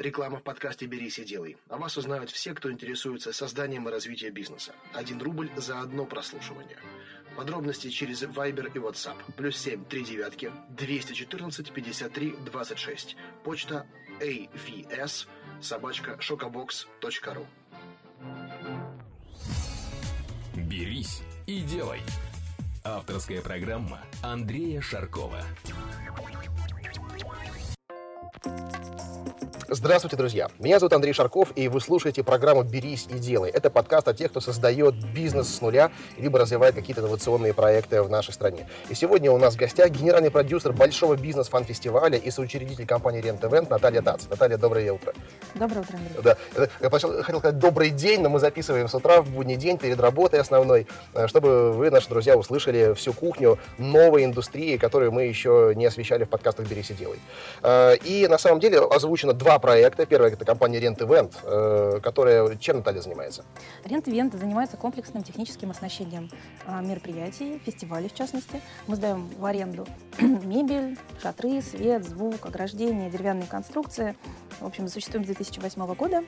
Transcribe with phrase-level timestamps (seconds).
[0.00, 1.58] Реклама в подкасте «Берись и делай».
[1.68, 4.72] О вас узнают все, кто интересуется созданием и развитием бизнеса.
[4.94, 6.78] Один рубль за одно прослушивание.
[7.36, 9.18] Подробности через Viber и WhatsApp.
[9.36, 13.16] Плюс семь три девятки 214 53 26.
[13.44, 13.86] Почта
[14.20, 15.26] avs
[15.60, 17.46] собачка шокобокс.ру
[20.54, 22.00] «Берись и делай».
[22.84, 25.44] Авторская программа Андрея Шаркова.
[29.72, 30.48] Здравствуйте, друзья!
[30.58, 33.50] Меня зовут Андрей Шарков, и вы слушаете программу «Берись и делай».
[33.50, 38.10] Это подкаст о тех, кто создает бизнес с нуля, либо развивает какие-то инновационные проекты в
[38.10, 38.68] нашей стране.
[38.88, 43.70] И сегодня у нас в гостях генеральный продюсер большого бизнес-фан-фестиваля и соучредитель компании Rent Event
[43.70, 44.24] Наталья Тац.
[44.28, 45.14] Наталья, доброе утро.
[45.54, 46.20] Доброе утро, Андрей.
[46.24, 46.36] Да.
[46.80, 50.40] Я хотел сказать добрый день, но мы записываем с утра в будний день перед работой
[50.40, 55.86] основной, э, чтобы вы, наши друзья, услышали всю кухню новой индустрии, которую мы еще не
[55.86, 57.20] освещали в подкастах «Берись и делай».
[57.62, 60.06] Э, и на самом деле озвучено два проекта.
[60.06, 62.56] Первый— это компания Rent Event, э, которая...
[62.56, 63.44] Чем Наталья занимается?
[63.84, 66.30] Rent Event занимается комплексным техническим оснащением
[66.66, 68.60] а, мероприятий, фестивалей в частности.
[68.86, 69.86] Мы сдаем в аренду
[70.20, 74.16] мебель, шатры, свет, звук, ограждения, деревянные конструкции.
[74.60, 76.24] В общем, существуем с 2008 года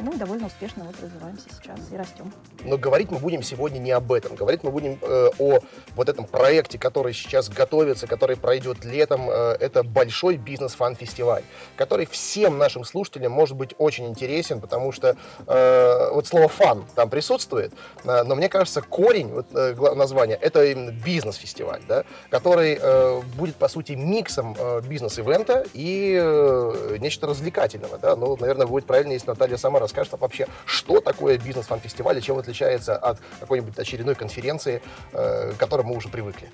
[0.00, 2.32] ну, довольно успешно вот развиваемся сейчас и растем.
[2.64, 4.34] Но говорить мы будем сегодня не об этом.
[4.34, 5.60] Говорить мы будем э, о
[5.94, 9.28] вот этом проекте, который сейчас готовится, который пройдет летом.
[9.30, 11.42] Э, это большой бизнес-фан-фестиваль,
[11.76, 17.10] который всем нашим слушателям может быть очень интересен, потому что э, вот слово «фан» там
[17.10, 17.72] присутствует,
[18.04, 23.56] э, но мне кажется, корень вот, э, названия— это именно бизнес-фестиваль, да, который э, будет,
[23.56, 27.98] по сути, миксом э, бизнес-ивента и э, нечто развлекательного.
[27.98, 28.16] Да?
[28.16, 32.96] Ну, наверное, будет правильно, если Наталья сама расскажет вообще, что такое бизнес-фан-фестиваль и чем отличается
[32.96, 36.50] от какой-нибудь очередной конференции, э, к которой мы уже привыкли.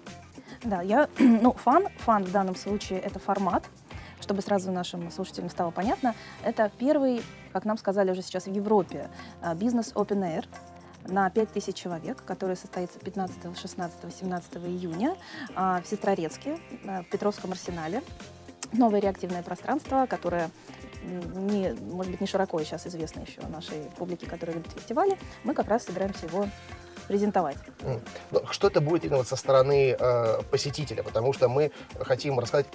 [0.64, 3.64] Да, я, ну, фан, фан в данном случае это формат,
[4.20, 9.08] чтобы сразу нашим слушателям стало понятно, это первый, как нам сказали уже сейчас в Европе,
[9.42, 10.44] э, бизнес Open Air,
[11.06, 15.16] на 5000 человек, который состоится 15, 16, 17 июня
[15.54, 18.02] а, в Сестрорецке, э, в Петровском арсенале.
[18.72, 20.50] Новое реактивное пространство, которое
[21.02, 25.68] не, может быть, не широко сейчас известно еще нашей публике, которая любит фестивали, мы как
[25.68, 26.46] раз собираемся его
[27.08, 27.56] презентовать.
[28.30, 31.02] Ну, что это будет именно со стороны э, посетителя?
[31.02, 32.66] Потому что мы хотим рассказать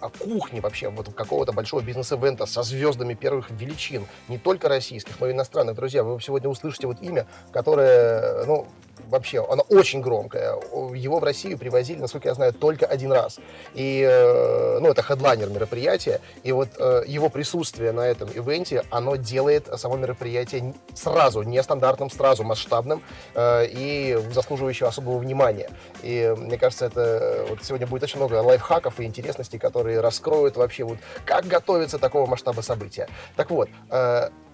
[0.00, 5.28] о кухне вообще вот какого-то большого бизнес-эвента со звездами первых величин, не только российских, но
[5.28, 5.76] и иностранных.
[5.76, 8.66] Друзья, вы сегодня услышите вот имя, которое, ну,
[9.10, 10.54] вообще, оно очень громкое.
[10.94, 13.38] Его в Россию привозили, насколько я знаю, только один раз.
[13.74, 19.16] И, э, ну, это хедлайнер мероприятия, и вот э, его присутствие на этом ивенте, оно
[19.16, 23.02] делает само мероприятие сразу нестандартным, сразу масштабным
[23.34, 25.70] э, и заслуживающим особого внимания.
[26.02, 30.84] И мне кажется, это вот сегодня будет очень много лайфхаков и интересностей, которые раскроют вообще
[30.84, 33.08] вот как готовиться такого масштаба события.
[33.36, 33.68] Так вот,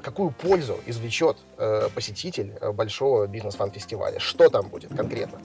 [0.03, 4.19] какую пользу извлечет э, посетитель э, большого бизнес-фан-фестиваля?
[4.19, 5.41] Что там будет конкретно?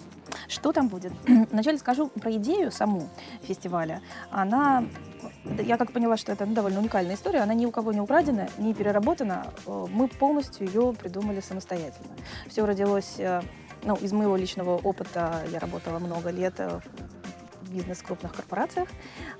[0.48, 1.14] Что там будет?
[1.52, 3.10] Вначале скажу про идею саму
[3.44, 4.02] фестиваля.
[4.30, 4.86] Она
[5.60, 8.48] я как поняла, что это ну, довольно уникальная история, она ни у кого не украдена,
[8.58, 9.48] не переработана.
[9.66, 12.12] Э, мы полностью ее придумали самостоятельно.
[12.48, 13.42] Все родилось э,
[13.84, 15.44] ну, из моего личного опыта.
[15.52, 16.60] Я работала много лет
[17.72, 18.90] бизнес в крупных корпорациях,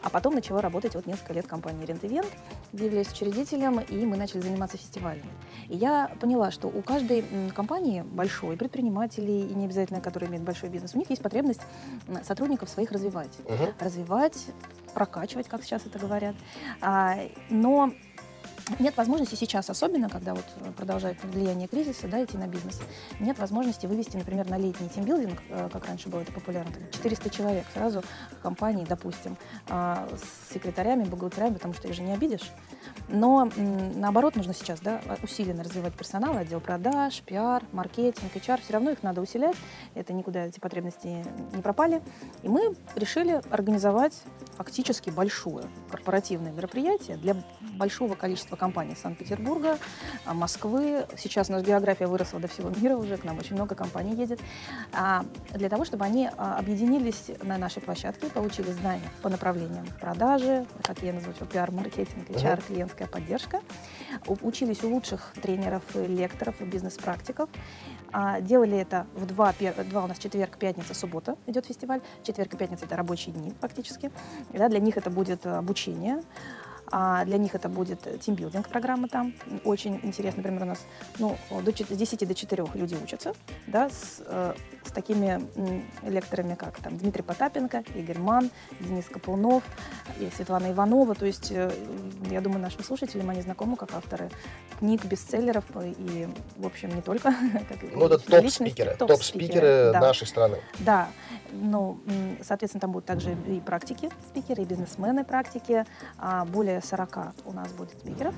[0.02, 2.28] а потом начала работать вот несколько лет в компании Rent Event,
[2.74, 5.30] где являюсь учредителем, и мы начали заниматься фестивалями.
[5.68, 10.70] И я поняла, что у каждой компании большой, предпринимателей, и не обязательно, которые имеют большой
[10.70, 11.62] бизнес, у них есть потребность
[12.24, 13.32] сотрудников своих развивать.
[13.46, 13.74] Угу.
[13.80, 14.48] Развивать,
[14.94, 16.36] прокачивать, как сейчас это говорят.
[16.82, 17.18] А,
[17.50, 17.92] но
[18.80, 20.46] нет возможности сейчас, особенно когда вот
[20.76, 22.80] продолжает влияние кризиса, да, идти на бизнес,
[23.20, 27.66] нет возможности вывести, например, на летний тимбилдинг, э, как раньше было это популярно, 400 человек
[27.74, 29.38] сразу в компании, допустим,
[29.70, 32.52] а, с секретарями, бухгалтерами, потому что их же не обидишь.
[33.12, 33.50] Но
[33.96, 38.62] наоборот, нужно сейчас да, усиленно развивать персонал, отдел продаж, пиар, маркетинг, HR.
[38.62, 39.56] Все равно их надо усилять.
[39.96, 41.24] Это никуда эти потребности
[41.54, 42.02] не пропали.
[42.42, 44.24] И мы решили организовать
[44.56, 47.36] фактически большое корпоративное мероприятие для
[47.78, 49.78] большого количества компаний Санкт-Петербурга,
[50.26, 51.06] а, Москвы.
[51.18, 54.40] Сейчас у нас география выросла до всего мира уже, к нам очень много компаний едет.
[54.94, 60.66] А для того, чтобы они а, объединились на нашей площадке, получили знания по направлениям продажи,
[60.84, 63.62] как я назвала, пиар, маркетинг, HR, клиентская поддержка.
[64.26, 67.50] Учились у лучших тренеров, лекторов, бизнес-практиков.
[68.14, 69.54] А, делали это в два,
[69.90, 72.02] два у нас четверг, пятница, суббота идет фестиваль.
[72.24, 74.12] Четверг и пятница это рабочие дни фактически.
[74.52, 76.22] Да, для них это будет обучение.
[76.92, 79.34] А для них это будет тимбилдинг программа там.
[79.64, 80.86] Очень интересно, например, у нас
[81.20, 83.34] ну, до, с 10 до 4 люди учатся,
[83.68, 84.54] да, с, э,
[84.86, 85.42] с такими
[86.04, 88.52] лекторами, как там Дмитрий Потапенко, Игорь Ман,
[88.82, 89.64] Денис Каплунов
[90.20, 91.16] и Светлана Иванова.
[91.16, 91.72] То есть, э,
[92.30, 94.30] я думаю, нашим слушателям они знакомы как авторы
[94.80, 96.28] книг, бестселлеров и,
[96.58, 97.34] в общем, не только.
[97.94, 100.00] ну, это топ-спикеры, топ-спикеры да.
[100.00, 100.58] нашей страны.
[100.80, 101.08] Да,
[101.52, 102.00] ну,
[102.44, 105.86] соответственно, там будут также и практики спикеры, и бизнесмены практики.
[106.18, 106.46] А
[106.82, 108.36] более 40 у нас будет спикеров.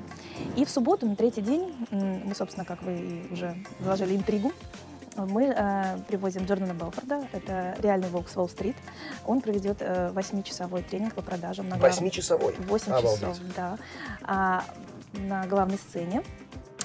[0.56, 4.52] И в субботу, на третий день, мы, собственно, как вы уже заложили интригу,
[5.16, 8.76] мы э, привозим Джордана Белфорда, это реальный волк с Уолл-стрит.
[9.28, 11.70] Он проведет э, 8-часовой тренинг по продажам.
[11.70, 12.56] на 8-часовой?
[12.58, 13.20] 8 Обалдеть.
[13.20, 13.78] часов, да.
[14.24, 14.64] А,
[15.14, 16.24] на главной сцене.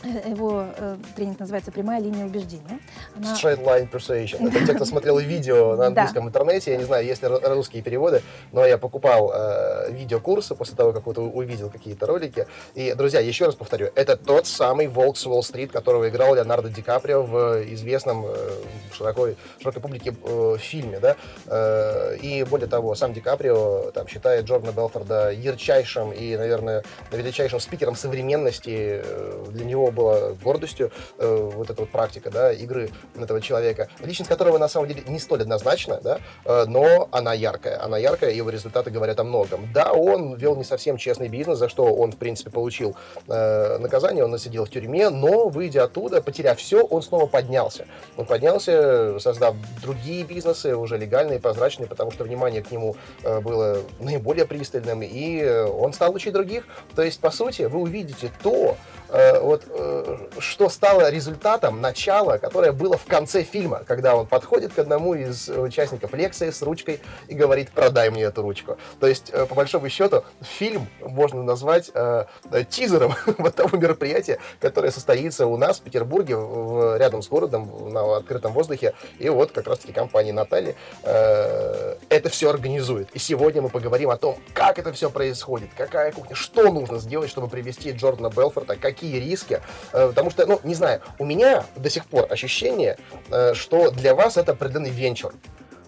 [0.03, 2.79] Э, его э, тренинг называется «Прямая линия убеждения».
[3.17, 3.35] Она...
[3.35, 4.49] Straight Line Persuasion.
[4.49, 6.29] Это те, кто смотрел видео на английском да.
[6.29, 6.73] интернете.
[6.73, 8.23] Я не знаю, есть ли русские переводы,
[8.53, 12.47] но я покупал э, видеокурсы после того, как вот увидел какие-то ролики.
[12.75, 16.83] И, друзья, еще раз повторю, это тот самый Волк с Уолл-стрит, которого играл Леонардо Ди
[16.83, 18.51] Каприо в известном э,
[18.93, 21.01] широкой, широкой публике э, фильме.
[21.01, 21.17] Да?
[21.47, 27.61] Э, и более того, сам Ди Каприо там, считает Джордана Белфорда ярчайшим и, наверное, величайшим
[27.61, 29.03] спикером современности.
[29.03, 34.29] Э, для него была гордостью э, вот эта вот практика, да, игры этого человека, личность
[34.29, 38.51] которого на самом деле не столь однозначна, да, э, но она яркая, она яркая, его
[38.51, 39.69] результаты говорят о многом.
[39.73, 42.97] Да, он вел не совсем честный бизнес, за что он, в принципе, получил
[43.27, 47.87] э, наказание, он сидел в тюрьме, но, выйдя оттуда, потеряв все, он снова поднялся.
[48.17, 53.79] Он поднялся, создав другие бизнесы, уже легальные, прозрачные, потому что внимание к нему э, было
[54.01, 56.67] наиболее пристальным, и он стал учить других.
[56.95, 58.77] То есть, по сути, вы увидите то, Э,
[59.09, 64.79] вот э, что стало результатом начала, которое было в конце фильма, когда он подходит к
[64.79, 68.77] одному из участников лекции с ручкой и говорит, продай мне эту ручку.
[69.01, 72.27] То есть, э, по большому счету, фильм можно назвать э,
[72.69, 78.19] тизером вот того мероприятия, которое состоится у нас в Петербурге, в, рядом с городом, на
[78.19, 78.95] открытом воздухе.
[79.19, 83.09] И вот как раз-таки компания Натальи э, это все организует.
[83.15, 87.31] И сегодня мы поговорим о том, как это все происходит, какая кухня, что нужно сделать,
[87.31, 89.61] чтобы привести Джордана Белфорта, как какие риски.
[89.93, 92.97] Э, потому что, ну, не знаю, у меня до сих пор ощущение,
[93.31, 95.33] э, что для вас это определенный венчур.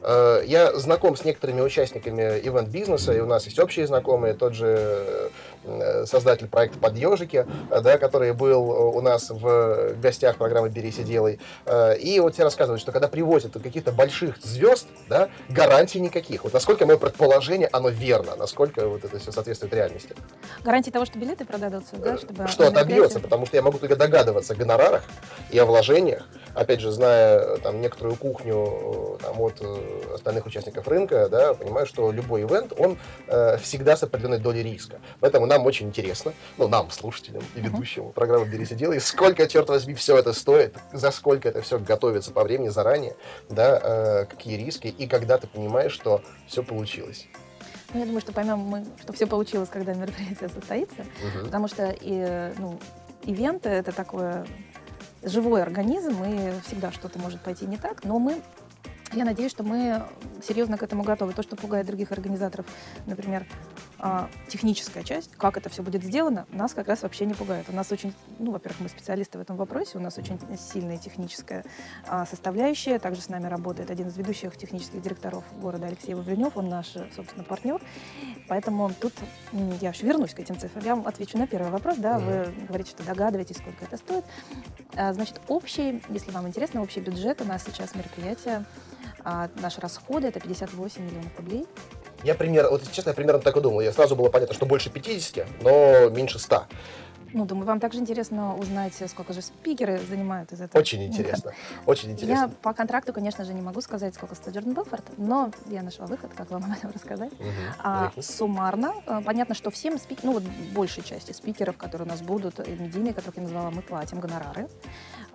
[0.02, 5.30] Э, я знаком с некоторыми участниками ивент-бизнеса, и у нас есть общие знакомые, тот же
[6.06, 10.98] создатель проекта «Под ежики», э, да, который был э, у нас в гостях программы «Берись
[10.98, 11.38] и делай».
[12.00, 16.44] И вот тебе рассказывают, что когда привозят каких-то больших звезд, да, гарантий никаких.
[16.44, 20.14] Вот насколько мое предположение, оно верно, насколько вот это все соответствует реальности.
[20.64, 22.16] Гарантии того, что билеты продадутся, да?
[22.16, 25.02] Чтобы что отобьется, потому что я могу только догадываться о гонорарах
[25.50, 29.60] и о вложениях, опять же, зная там некоторую кухню там, от
[30.14, 35.00] остальных участников рынка, да, понимаю, что любой ивент, он э, всегда с определенной долей риска.
[35.20, 38.12] Поэтому нам очень интересно, ну, нам, слушателям и ведущим uh-huh.
[38.12, 42.30] программы «Берись и делай», сколько, черт возьми, все это стоит, за сколько это все готовится
[42.30, 43.16] по времени заранее,
[43.48, 47.26] да, э, какие риски, и когда ты понимаешь, что все получилось.
[47.92, 51.44] Ну, я думаю, что поймем мы, что все получилось, когда мероприятие состоится, uh-huh.
[51.44, 52.78] потому что и, ну,
[53.24, 54.46] ивенты— это такое
[55.22, 58.40] живой организм, и всегда что-то может пойти не так, но мы
[59.12, 60.04] я надеюсь, что мы
[60.46, 61.32] серьезно к этому готовы.
[61.32, 62.64] То, что пугает других организаторов,
[63.06, 63.44] например,
[64.48, 67.66] техническая часть, как это все будет сделано, нас как раз вообще не пугает.
[67.68, 71.64] У нас очень, ну, во-первых, мы специалисты в этом вопросе, у нас очень сильная техническая
[72.06, 72.98] а, составляющая.
[72.98, 77.44] Также с нами работает один из ведущих технических директоров города Алексей Вавренев, он наш, собственно,
[77.44, 77.80] партнер.
[78.48, 79.12] Поэтому тут
[79.80, 80.84] я еще вернусь к этим цифрам.
[80.84, 84.24] Я вам отвечу на первый вопрос, да, вы говорите, что догадываетесь, сколько это стоит.
[84.96, 88.64] А, значит, общий, если вам интересно, общий бюджет у нас сейчас мероприятие
[89.24, 91.66] а наши расходы это 58 миллионов рублей.
[92.22, 93.80] Я примерно, вот честно, я примерно так и думал.
[93.80, 96.64] Я сразу было понятно, что больше 50, но меньше 100.
[97.32, 100.80] Ну, думаю, вам также интересно узнать, сколько же спикеры занимают из этого.
[100.80, 101.52] Очень интересно,
[101.86, 102.42] очень интересно.
[102.42, 106.06] Я по контракту, конечно же, не могу сказать, сколько стоит Джордан Белфорд, но я нашла
[106.06, 107.32] выход, как вам об этом рассказать.
[107.32, 107.48] Угу.
[107.78, 112.20] А, суммарно, э, понятно, что всем спикерам, ну вот большей части спикеров, которые у нас
[112.20, 114.68] будут, медийные, которых я назвала, мы платим гонорары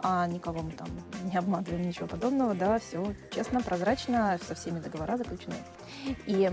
[0.08, 0.88] а никого мы там
[1.24, 5.56] не обманываем, ничего подобного, да, все честно, прозрачно, со всеми договора заключены.
[6.28, 6.52] И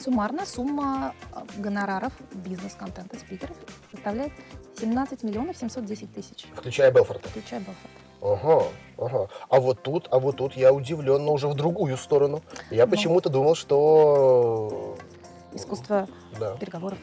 [0.00, 3.56] суммарно сумма а, гонораров бизнес-контента спикеров
[3.92, 4.32] составляет
[4.80, 6.46] 17 миллионов 710 тысяч.
[6.52, 7.28] Включая Белфорта?
[7.28, 7.88] Включая Белфорта.
[8.20, 8.64] Ага,
[8.98, 9.28] ага.
[9.48, 12.42] А вот тут, а вот тут я удивлен, но уже в другую сторону.
[12.72, 14.96] Я ну, почему-то думал, что...
[15.52, 16.08] Искусство
[16.40, 16.56] да.
[16.56, 16.98] переговоров.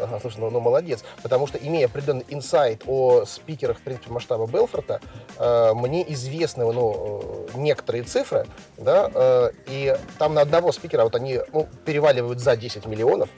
[0.00, 1.04] Ага, слушай, ну, ну молодец.
[1.22, 5.00] Потому что, имея определенный инсайт о спикерах, в принципе, масштаба Белфорта,
[5.38, 8.46] э, мне известны ну, э, некоторые цифры,
[8.76, 13.28] да, э, и там на одного спикера вот они ну, переваливают за 10 миллионов.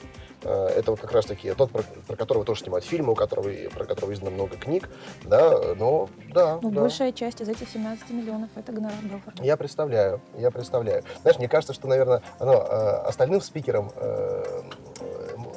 [0.45, 3.85] Э, это вот как раз-таки тот, про, про которого тоже снимают фильмы, у которого, про
[3.85, 4.89] которого издано много книг,
[5.23, 6.59] да, но да.
[6.61, 6.81] Ну, да.
[6.81, 9.43] большая часть из этих 17 миллионов это гонорар Белфорда.
[9.43, 11.03] Я представляю, я представляю.
[11.21, 14.61] Знаешь, мне кажется, что, наверное, оно, э, остальным спикерам э,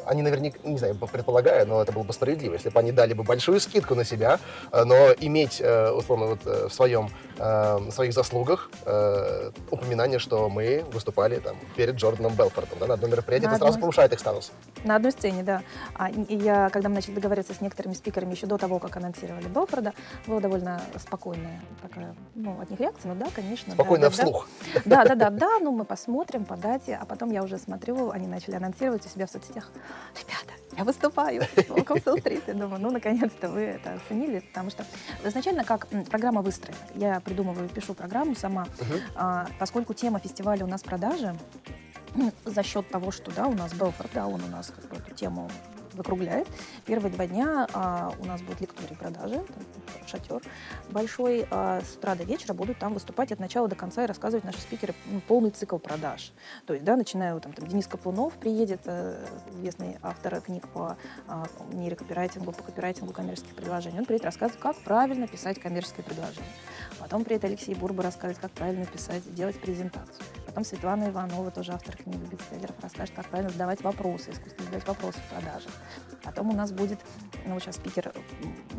[0.09, 3.23] они наверняка, не знаю, предполагаю, но это было бы справедливо, если бы они дали бы
[3.23, 4.41] большую скидку на себя,
[4.73, 8.71] э, но иметь, э, условно, вот э, в своем, в своих заслугах
[9.71, 13.69] упоминание, что мы выступали там перед Джорданом Белфордом, да, на одном мероприятии, на это одной...
[13.69, 14.53] сразу повышает их статус.
[14.85, 15.63] На одной сцене, да.
[15.95, 19.93] А я, когда мы начали договариваться с некоторыми спикерами еще до того, как анонсировали Белфорда,
[20.27, 23.73] была довольно спокойная такая, ну, от них реакция, ну да, конечно.
[23.73, 24.49] Спокойно да, вслух.
[24.85, 28.27] Да, да, да, да, ну мы посмотрим по дате, а потом я уже смотрю, они
[28.27, 29.71] начали анонсировать у себя в соцсетях
[30.15, 32.43] ребята, я выступаю Welcome to Street.
[32.47, 34.85] Я думаю, ну, наконец-то вы это оценили, потому что
[35.25, 36.79] изначально как программа выстроена.
[36.95, 39.01] Я придумываю, пишу программу сама, uh-huh.
[39.17, 41.35] а, поскольку тема фестиваля у нас продажи,
[42.45, 45.13] за счет того, что да, у нас Белфорд, да, он у нас как бы эту
[45.15, 45.51] тему
[45.99, 46.49] закругляет.
[46.87, 49.43] Первые два дня а, у нас будет лекторий продажи,
[50.07, 50.41] шатер
[50.91, 51.47] большой.
[51.51, 54.61] А с утра до вечера будут там выступать от начала до конца и рассказывать наши
[54.61, 56.33] спикеры ну, полный цикл продаж.
[56.67, 61.47] То есть, да, начиная там, там Денис Каплунов приедет, э, известный автор книг по а,
[61.73, 63.99] нейрокопирайтингу, по копирайтингу коммерческих предложений.
[64.01, 66.51] Он приедет рассказывать, как правильно писать коммерческое предложение.
[66.99, 70.25] Потом приедет Алексей Бурба рассказывать, как правильно писать, делать презентацию.
[70.59, 75.19] Потом Светлана Иванова, тоже автор книги бестселлеров, расскажет, как правильно задавать вопросы, искусственно задавать вопросы
[75.21, 75.71] в продажах.
[76.25, 76.99] Потом у нас будет,
[77.47, 78.13] ну, сейчас спикер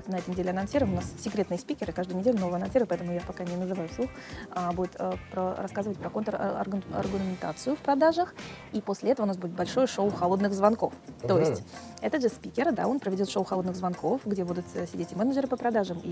[0.08, 3.46] на этой неделе анонсируем, у нас секретные спикеры, каждую неделю новые анонсируем, поэтому я пока
[3.46, 4.10] не называю вслух,
[4.52, 8.36] а, будет а, про, рассказывать про контраргументацию в продажах,
[8.74, 10.92] и после этого у нас будет большое шоу холодных звонков.
[10.92, 11.28] Uh-huh.
[11.30, 11.64] То есть
[12.02, 15.48] этот же спикер, да, он проведет шоу холодных звонков, где будут э, сидеть и менеджеры
[15.48, 16.12] по продажам, и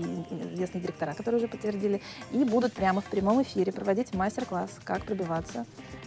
[0.54, 5.57] известные директора, которые уже подтвердили, и будут прямо в прямом эфире проводить мастер-класс, как пробиваться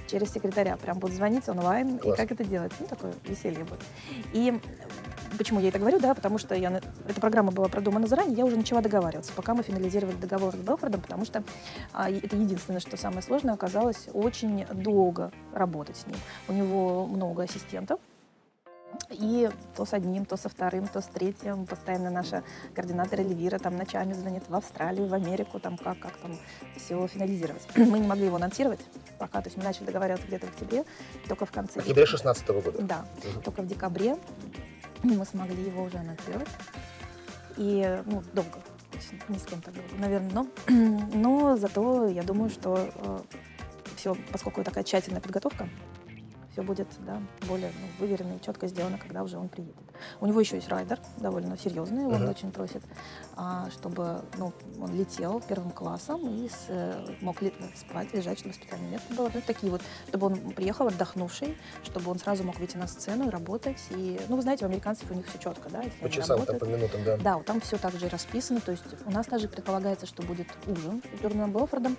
[0.07, 0.77] через секретаря.
[0.77, 2.17] Прям будут звонить онлайн, Класс.
[2.17, 2.71] и как это делать.
[2.79, 3.81] Ну, такое веселье будет.
[4.33, 4.59] И
[5.37, 8.57] почему я это говорю, да, потому что я, эта программа была продумана заранее, я уже
[8.57, 11.43] начала договариваться, пока мы финализировали договор с Белфордом, потому что
[11.93, 16.17] а, это единственное, что самое сложное оказалось, очень долго работать с ним.
[16.47, 17.99] У него много ассистентов,
[19.09, 21.65] и то с одним, то со вторым, то с третьим.
[21.65, 22.43] Постоянно наша
[22.73, 26.37] координатор Эльвира там ночами звонит в Австралию, в Америку, там как, как там
[26.77, 27.67] все финализировать.
[27.75, 28.79] Мы не могли его анонсировать
[29.17, 30.83] пока, то есть мы начали договариваться где-то в октябре,
[31.27, 31.73] только в конце.
[31.73, 32.81] В октябре 16 года?
[32.81, 33.41] Да, угу.
[33.41, 34.17] только в декабре
[35.03, 36.49] мы смогли его уже анонсировать.
[37.57, 38.59] И, ну, долго,
[39.27, 40.47] не с кем-то долго, наверное, но,
[41.13, 43.19] но зато я думаю, что э,
[43.95, 45.69] все, поскольку такая тщательная подготовка,
[46.51, 49.75] все будет да, более ну, выверенно и четко сделано, когда уже он приедет.
[50.19, 52.29] У него еще есть райдер, довольно серьезный, он uh-huh.
[52.29, 52.83] очень просит,
[53.35, 58.53] а, чтобы ну, он летел первым классом и с, э, мог ли, спать, лежать, чтобы
[58.53, 59.31] специальное место было.
[59.33, 63.29] Ну, такие вот, чтобы он приехал отдохнувший, чтобы он сразу мог выйти на сцену и
[63.29, 63.79] работать.
[63.91, 65.81] И, ну, вы знаете, у американцев у них все четко, да?
[65.81, 67.17] Если по часам, там, по минутам, да.
[67.17, 68.61] Да, там все так же расписано.
[68.61, 71.97] То есть у нас даже предполагается, что будет ужин с Джорданом Белфордом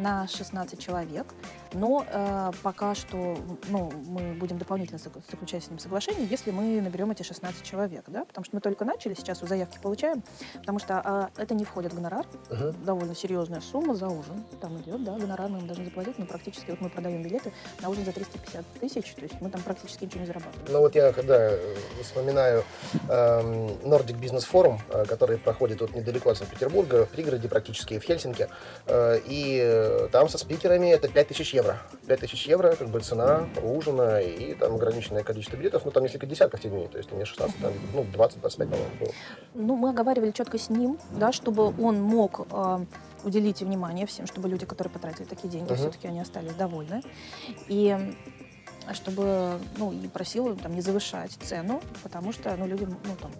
[0.00, 1.26] на 16 человек.
[1.72, 7.10] Но э, пока что ну, мы будем дополнительно заключать с ним соглашение, если мы наберем
[7.10, 10.22] эти 16 человек, да, потому что мы только начали, сейчас заявки получаем,
[10.58, 12.84] потому что э, это не входит в гонорар, uh-huh.
[12.84, 16.70] довольно серьезная сумма за ужин там идет, да, гонорар мы им должны заплатить, но практически
[16.70, 20.20] вот мы продаем билеты на ужин за 350 тысяч, то есть мы там практически ничего
[20.20, 20.66] не зарабатываем.
[20.70, 22.64] Ну вот я когда э, вспоминаю
[23.08, 23.40] э,
[23.84, 28.48] Nordic Business Forum, э, который проходит вот недалеко от Санкт-Петербурга, в пригороде практически, в Хельсинки,
[28.86, 31.78] э, и там со спикерами это 5000 евро евро.
[32.06, 35.84] 5000 евро, как бы цена ужина и там ограниченное количество билетов.
[35.84, 39.12] Ну, там несколько десятков менее, то есть не 16, там, ну, 20-25, по-моему, было.
[39.54, 42.84] Ну, мы оговаривали четко с ним, да, чтобы он мог э,
[43.24, 45.76] уделить внимание всем, чтобы люди, которые потратили такие деньги, uh-huh.
[45.76, 47.02] все-таки они остались довольны.
[47.68, 48.14] И
[48.92, 53.30] чтобы, ну, и просил там не завышать цену, потому что, ну, люди, ну, там,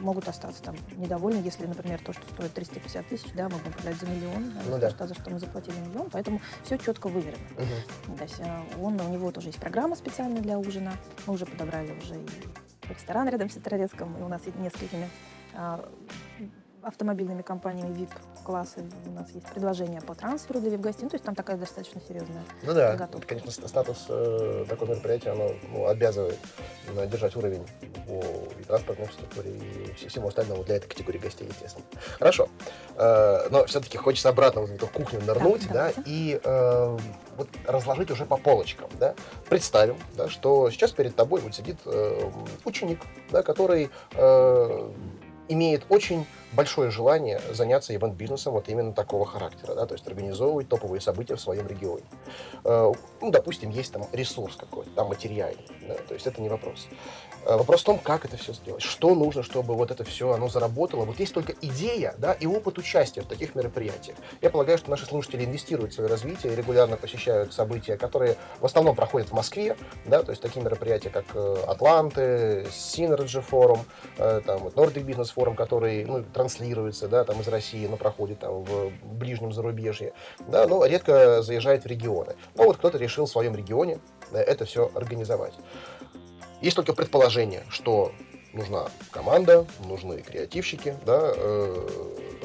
[0.00, 3.96] могут остаться там недовольны, если, например, то, что стоит 350 тысяч, да, мы будем продать
[3.96, 4.90] за миллион, ну, да.
[4.90, 7.42] То, за что мы заплатили миллион, поэтому все четко выверено.
[7.56, 8.16] Угу.
[8.16, 10.92] То есть э, он, у него тоже есть программа специальная для ужина,
[11.26, 12.26] мы уже подобрали уже и
[12.90, 15.08] ресторан рядом с Сестрорецком, и у нас есть несколькими
[15.54, 15.88] а,
[16.88, 18.80] автомобильными компаниями VIP-класса.
[19.06, 21.04] У нас есть предложение по трансферу для VIP-гостей.
[21.04, 23.28] Ну, то есть там такая достаточно серьезная Ну да, подготовка.
[23.28, 26.38] конечно, статус э, такого мероприятия, оно ну, обязывает
[26.94, 27.64] ну, держать уровень
[28.06, 28.22] по
[28.58, 31.84] и транспортной инфраструктуре, и всему остальному для этой категории гостей, естественно.
[32.18, 32.48] Хорошо.
[32.96, 36.98] Э, но все-таки хочется обратно в эту кухню нырнуть, да, да и э,
[37.36, 39.14] вот разложить уже по полочкам, да.
[39.48, 42.30] Представим, да, что сейчас перед тобой вот сидит э,
[42.64, 44.90] ученик, да, который э,
[45.48, 51.00] имеет очень большое желание заняться ивент-бизнесом вот именно такого характера, да, то есть организовывать топовые
[51.00, 52.04] события в своем регионе.
[52.64, 56.86] Э, ну, допустим, есть там ресурс какой-то, там материальный, Да, то есть это не вопрос.
[57.44, 60.48] Э, вопрос в том, как это все сделать, что нужно, чтобы вот это все оно
[60.48, 61.04] заработало.
[61.04, 64.16] Вот есть только идея да, и опыт участия в таких мероприятиях.
[64.40, 68.66] Я полагаю, что наши слушатели инвестируют в свое развитие и регулярно посещают события, которые в
[68.66, 69.76] основном проходят в Москве,
[70.06, 73.80] да, то есть такие мероприятия, как э, Атланты, Synergy форум,
[74.16, 78.92] там, Nordic Business форум, который ну, транслируется да, там, из России, но проходит там, в
[79.02, 80.12] ближнем зарубежье,
[80.46, 82.36] да, но редко заезжает в регионы.
[82.54, 83.98] Но вот кто-то решил в своем регионе
[84.32, 85.54] это все организовать.
[86.60, 88.12] Есть только предположение, что
[88.52, 91.88] нужна команда, нужны креативщики, да, э,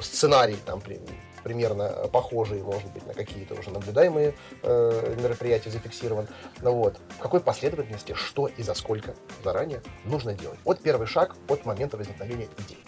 [0.02, 1.00] сценарий там при,
[1.44, 4.34] примерно похожий, может быть, на какие-то уже наблюдаемые
[4.64, 6.28] э, мероприятия зафиксирован.
[6.62, 10.60] Ну вот, в какой последовательности, что и за сколько заранее нужно делать.
[10.64, 12.80] Вот первый шаг от момента возникновения идеи.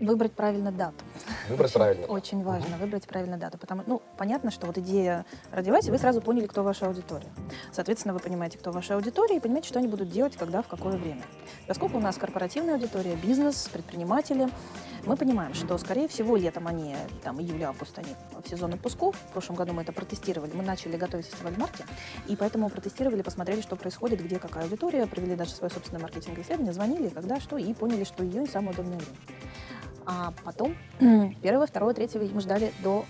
[0.00, 0.96] Выбрать правильно дату.
[1.48, 2.06] Выбрать очень, правильно.
[2.06, 2.84] Очень важно угу.
[2.84, 3.58] выбрать правильно дату.
[3.58, 7.28] Потому, ну, понятно, что вот идея родилась, и вы сразу поняли, кто ваша аудитория.
[7.72, 10.96] Соответственно, вы понимаете, кто ваша аудитория, и понимаете, что они будут делать, когда, в какое
[10.96, 11.22] время.
[11.66, 14.48] Поскольку у нас корпоративная аудитория, бизнес, предприниматели,
[15.04, 19.16] мы понимаем, что, скорее всего, летом они, там, июль-август, они в сезон отпусков.
[19.30, 20.50] В прошлом году мы это протестировали.
[20.52, 21.84] Мы начали готовить фестиваль в марте,
[22.26, 26.72] и поэтому протестировали, посмотрели, что происходит, где какая аудитория, провели даже свое собственное маркетинговое исследование,
[26.72, 29.16] звонили, когда, что, и поняли, что июнь самое удобное время.
[30.06, 33.04] А потом 1, 2, 3 мы ждали до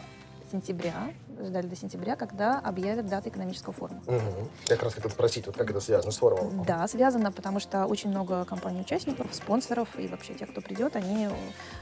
[0.51, 1.13] сентября,
[1.43, 4.01] ждали до сентября, когда объявят даты экономического форума.
[4.07, 4.49] Угу.
[4.69, 6.65] Я как раз хотел спросить, вот как это связано с форумом?
[6.65, 11.29] Да, связано, потому что очень много компаний-участников, спонсоров и вообще тех, кто придет, они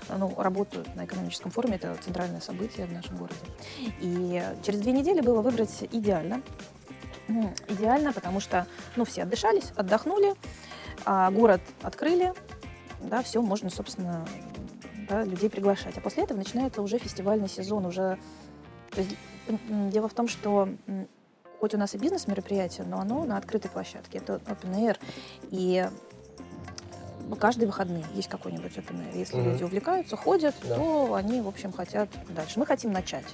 [0.08, 3.38] ну, работают на экономическом форуме, это центральное событие в нашем городе.
[4.00, 6.42] И через две недели было выбрать идеально.
[7.68, 8.66] Идеально, потому что
[8.96, 10.34] ну, все отдышались, отдохнули,
[11.06, 12.34] а город открыли,
[13.00, 14.26] да, все, можно, собственно,
[15.08, 15.96] да, людей приглашать.
[15.96, 18.18] А после этого начинается уже фестивальный сезон, уже...
[18.90, 19.16] То есть,
[19.68, 20.68] дело в том, что
[21.60, 24.98] хоть у нас и бизнес-мероприятие, но оно на открытой площадке, это open air,
[25.50, 25.88] и
[27.40, 29.16] каждые выходные есть какой-нибудь open air.
[29.18, 29.52] Если mm-hmm.
[29.52, 30.76] люди увлекаются, ходят, да.
[30.76, 32.58] то они, в общем, хотят дальше.
[32.58, 33.24] Мы хотим начать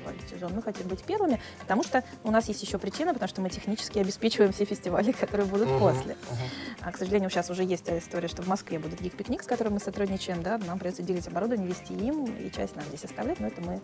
[0.00, 0.52] фестиваль сезон.
[0.54, 3.98] Мы хотим быть первыми, потому что у нас есть еще причина, потому что мы технически
[3.98, 6.12] обеспечиваем все фестивали, которые будут uh-huh, после.
[6.12, 6.80] Uh-huh.
[6.80, 9.80] А, к сожалению, сейчас уже есть история, что в Москве будет гик-пикник, с которым мы
[9.80, 13.60] сотрудничаем, да, нам придется делить оборудование, вести им, и часть нам здесь оставлять, но это
[13.60, 13.80] мы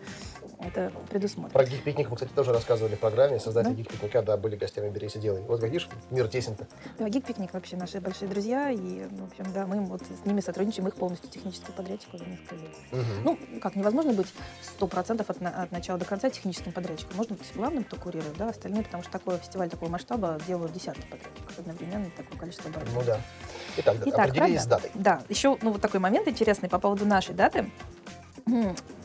[0.59, 1.53] это предусмотрим.
[1.53, 3.39] Про гик-пикник мы, кстати, тоже рассказывали в программе.
[3.39, 3.77] Создатели да?
[3.77, 5.41] гик-пикника, да, были гостями «Берись и делай».
[5.41, 6.67] Вот, видишь, мир тесен-то.
[6.97, 10.87] Да, гик-пикник вообще наши большие друзья, и, в общем, да, мы вот с ними сотрудничаем,
[10.87, 12.71] их полностью технический подрядчик уже несколько лет.
[12.91, 13.21] Uh-huh.
[13.23, 14.27] Ну, как, невозможно быть
[14.61, 17.17] сто процентов от, от начала до конца техническим подрядчиком.
[17.17, 21.01] Можно быть главным, кто курирует, да, остальные, потому что такой фестиваль такого масштаба делают десятки
[21.01, 22.99] подрядчиков одновременно, такое количество оборудования.
[22.99, 23.21] Ну да.
[23.77, 24.91] Итак, Итак определились с датой.
[24.93, 27.69] Да, еще ну, вот такой момент интересный по поводу нашей даты.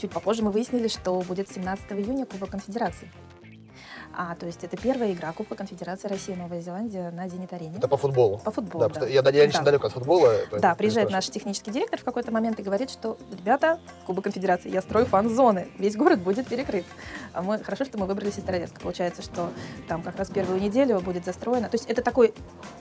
[0.00, 3.10] Чуть попозже мы выяснили, что будет 17 июня Кубок Конфедерации.
[4.14, 7.78] А, то есть это первая игра Кубка Конфедерации России и Новая Зеландия на Зенит-арене.
[7.78, 8.38] Это по футболу?
[8.38, 9.00] По футболу, да.
[9.00, 9.06] да.
[9.06, 9.66] Я, я лично да.
[9.66, 10.34] далек от футбола.
[10.50, 14.82] Да, приезжает наш технический директор в какой-то момент и говорит, что, ребята, Кубок Конфедерации, я
[14.82, 16.84] строю фан-зоны, весь город будет перекрыт.
[17.32, 18.80] А мы, хорошо, что мы выбрали Сестрорецк.
[18.80, 19.50] Получается, что
[19.88, 21.68] там как раз первую неделю будет застроено.
[21.68, 22.34] То есть это такой,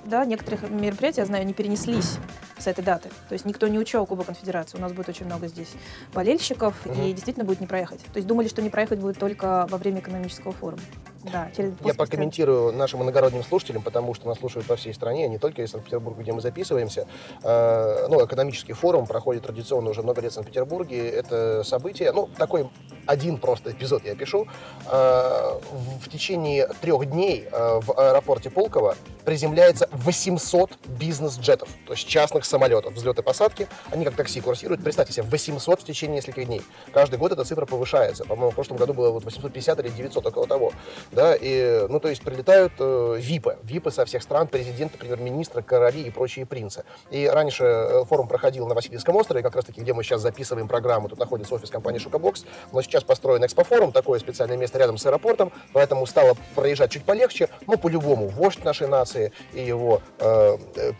[0.05, 2.17] да, некоторых мероприятий, я знаю, не перенеслись
[2.57, 3.09] с этой даты.
[3.29, 4.77] То есть никто не учел Кубок Конфедерации.
[4.77, 5.71] У нас будет очень много здесь
[6.13, 7.01] болельщиков, угу.
[7.01, 8.01] и действительно будет не проехать.
[8.01, 10.81] То есть думали, что не проехать будет только во время экономического форума.
[11.23, 15.37] Да, через, Я прокомментирую нашим иногородним слушателям, потому что нас слушают по всей стране, не
[15.37, 17.07] только из Санкт-Петербурга, где мы записываемся.
[17.43, 21.09] Э, ну, экономический форум проходит традиционно уже много лет в Санкт-Петербурге.
[21.09, 22.69] Это событие, ну, такой
[23.05, 24.47] один просто эпизод я пишу.
[24.87, 25.59] Э,
[26.01, 32.93] в течение трех дней э, в аэропорте Пулково приземляется 800 бизнес-джетов, то есть частных самолетов,
[32.93, 33.67] взлеты и посадки.
[33.91, 34.83] Они как такси курсируют.
[34.83, 36.61] Представьте себе, 800 в течение нескольких дней.
[36.91, 38.25] Каждый год эта цифра повышается.
[38.25, 40.73] По-моему, в прошлом году было вот 850 или 900, около того
[41.11, 46.01] да, и, ну, то есть прилетают э, ВИПы, ВИПы со всех стран, президенты, премьер-министры, короли
[46.01, 46.83] и прочие принцы.
[47.09, 51.09] И раньше э, форум проходил на Васильевском острове, как раз-таки, где мы сейчас записываем программу,
[51.09, 55.51] тут находится офис компании Шукабокс, но сейчас построен экспофорум, такое специальное место рядом с аэропортом,
[55.73, 60.93] поэтому стало проезжать чуть полегче, но по-любому вождь нашей нации и его э, э,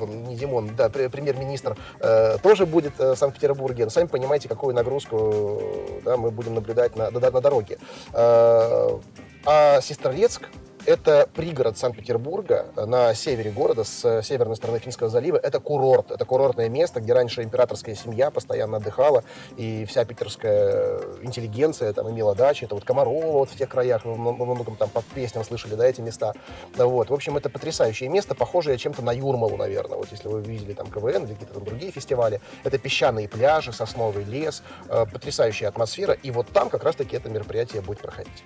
[0.00, 3.84] он, не Димон, да, премьер-министр э, тоже будет э, в Санкт-Петербурге.
[3.84, 7.78] Но сами понимаете, какую нагрузку э, да, мы будем наблюдать на, на, на дороге.
[8.12, 8.98] Э,
[9.44, 10.48] а Сестрорецк
[10.86, 15.36] это пригород Санкт-Петербурга на севере города, с северной стороны Финского залива.
[15.36, 16.10] Это курорт.
[16.10, 19.24] Это курортное место, где раньше императорская семья постоянно отдыхала,
[19.56, 22.64] и вся питерская интеллигенция там имела дачи.
[22.64, 26.00] Это вот Комарова вот в тех краях, во многом там по песням слышали, да, эти
[26.00, 26.32] места.
[26.76, 27.10] Вот.
[27.10, 29.98] В общем, это потрясающее место, похожее чем-то на Юрмалу, наверное.
[29.98, 32.40] Вот если вы видели там КВН или какие-то там другие фестивали.
[32.64, 36.14] Это песчаные пляжи, сосновый лес, э, потрясающая атмосфера.
[36.14, 38.44] И вот там как раз-таки это мероприятие будет проходить.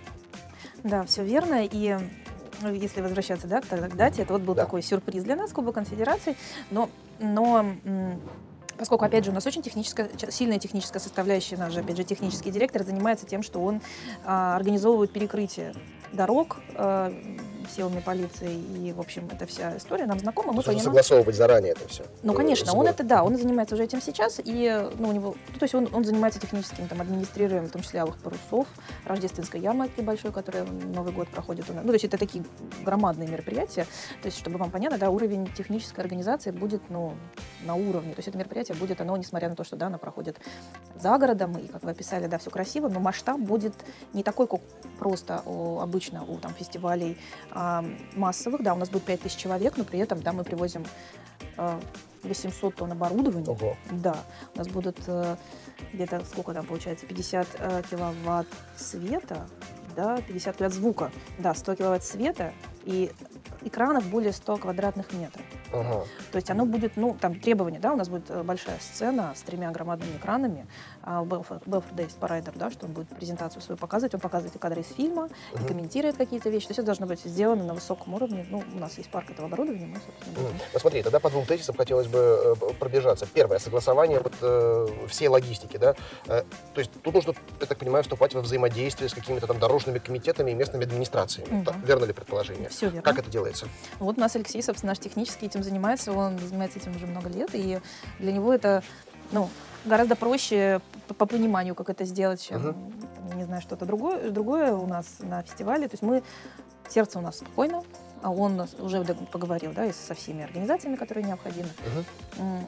[0.83, 1.67] Да, все верно.
[1.71, 1.97] И
[2.69, 4.65] если возвращаться да, к дате, это вот был Да.
[4.65, 6.37] такой сюрприз для нас, Кубок Конфедерации,
[6.71, 7.67] но, но
[8.81, 12.51] Поскольку, опять же, у нас очень техническая, сильная техническая составляющая, наш же, опять же, технический
[12.51, 13.83] директор занимается тем, что он
[14.25, 15.75] а, организовывает перекрытие
[16.15, 17.13] дорог а,
[17.71, 20.85] силами полиции, и, в общем, эта вся история нам знакома, мы понимаем.
[20.85, 22.05] согласовывать заранее это все.
[22.23, 25.59] Ну, конечно, он это, да, он занимается уже этим сейчас, и, ну, у него, ну,
[25.59, 28.67] то есть он, он занимается техническим, там, администрированием, в том числе алых парусов,
[29.07, 31.83] рождественской ярмарки большой, которая Новый год проходит у нас.
[31.83, 32.45] Ну, то есть это такие
[32.85, 33.85] громадные мероприятия,
[34.23, 37.15] то есть, чтобы вам понятно, да, уровень технической организации будет, ну,
[37.65, 40.39] на уровне, то есть это мероприятие будет, оно, несмотря на то, что, да, оно проходит
[41.01, 43.75] за городом, и, как вы описали, да, все красиво, но масштаб будет
[44.13, 44.61] не такой, как
[44.99, 47.17] просто у- обычно у там, фестивалей
[47.61, 47.85] а,
[48.17, 50.83] массовых, да, у нас будет 5000 человек, но при этом, да, мы привозим
[51.59, 51.79] а,
[52.23, 53.47] 800 тонн оборудования.
[53.51, 53.77] Ого.
[53.91, 54.17] Да,
[54.55, 55.37] у нас будут э,
[55.93, 58.47] где-то, сколько там получается, 50 э, киловатт
[58.77, 59.47] света,
[59.95, 62.53] да, 50 киловатт звука, да, 100 киловатт света
[62.85, 63.11] и
[63.63, 65.45] экранов более 100 квадратных метров.
[65.73, 66.05] Ага.
[66.33, 69.43] То есть оно будет, ну, там требования, да, у нас будет э, большая сцена с
[69.43, 70.67] тремя громадными экранами,
[71.25, 74.89] Белфорд, Дейс Парайдер, да, что он будет презентацию свою показывать, он показывает и кадры из
[74.89, 75.67] фильма, и Мгм.
[75.69, 78.99] комментирует какие-то вещи, то есть это должно быть сделано на высоком уровне, ну, у нас
[78.99, 82.19] есть парк этого оборудования, мы, собственно, будем Ну, смотри, тогда по двум тезисам хотелось бы
[82.19, 83.27] э, пробежаться.
[83.33, 85.95] Первое, согласование вот, э, всей логистики, да.
[86.27, 86.43] Э,
[86.75, 90.51] то есть тут нужно, я так понимаю, вступать во взаимодействие с какими-то там дорожными комитетами
[90.51, 91.65] и местными администрациями.
[91.65, 92.69] Так, верно ли предположение?
[92.69, 93.03] Все верно.
[93.03, 93.69] Как это делается?
[93.99, 97.51] Вот у нас Алексей, собственно, наш технический этим занимается, он занимается этим уже много лет,
[97.55, 97.81] и
[98.19, 98.83] для него это,
[99.33, 99.49] ну,
[99.85, 104.73] гораздо проще по, по пониманию, как это сделать, чем, там, не знаю, что-то другое, другое
[104.75, 105.89] у нас на фестивале.
[105.89, 106.23] То есть мы,
[106.89, 107.83] сердце у нас спокойно,
[108.23, 109.03] он нас уже
[109.33, 111.69] поговорил, да, со всеми организациями, которые необходимы.
[112.39, 112.65] М,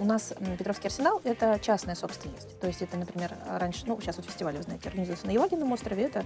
[0.00, 2.60] У нас Петровский арсенал– это частная собственность.
[2.60, 6.04] То есть это, например, раньше, ну, сейчас вот фестиваль, вы знаете, организуется на Елагином острове,
[6.04, 6.24] это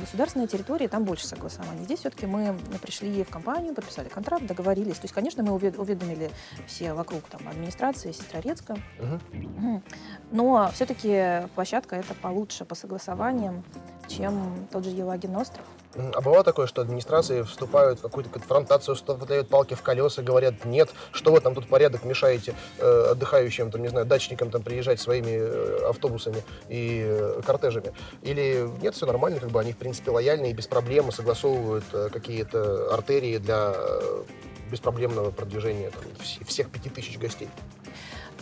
[0.00, 1.84] государственная территория, там больше согласований.
[1.84, 4.96] Здесь все-таки мы пришли в компанию, подписали контракт, договорились.
[4.96, 6.30] То есть, конечно, мы увед- уведомили
[6.66, 8.76] все вокруг там, администрации, Сестрорецка.
[9.00, 9.82] Мгм.
[10.30, 13.64] но все-таки площадка это получше по согласованиям,
[14.08, 15.64] чем тот же Елагин остров.
[15.96, 20.90] А бывало такое, что администрации вступают в какую-то конфронтацию, вставляют палки в колеса, говорят, нет,
[21.12, 25.30] что вы там тут порядок мешаете э, отдыхающим, там, не знаю, дачникам там приезжать своими
[25.30, 27.92] э, автобусами и э, кортежами?
[28.22, 32.08] Или нет, все нормально, как бы они, в принципе, лояльны и без проблем согласовывают э,
[32.12, 34.24] какие-то артерии для э,
[34.70, 37.48] беспроблемного продвижения там, вс- всех пяти тысяч гостей?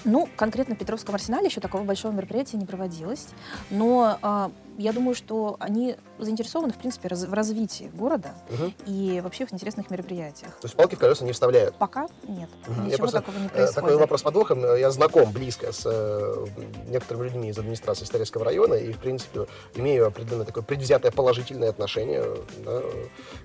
[0.05, 3.29] Ну, конкретно в Петровском арсенале еще такого большого мероприятия не проводилось.
[3.71, 8.75] Но а, я думаю, что они заинтересованы, в принципе, раз- в развитии города Мгм.
[8.87, 10.53] и вообще в интересных мероприятиях.
[10.61, 11.75] То есть палки в колеса не вставляют?
[11.77, 12.49] Пока нет.
[12.69, 13.75] Я Ничего просто, такого не Э, происходит.
[13.75, 14.77] Такой вопрос с подвохом.
[14.77, 16.47] Я знаком близко с э,
[16.89, 22.25] некоторыми людьми из администрации Старецкого района и, в принципе, имею определенное такое предвзятое положительное отношение
[22.65, 22.81] да,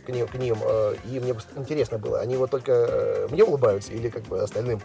[0.05, 0.57] к, ним, к ним.
[0.61, 4.81] Э, И мне интересно было, они вот только э, мне улыбаются или как бы остальным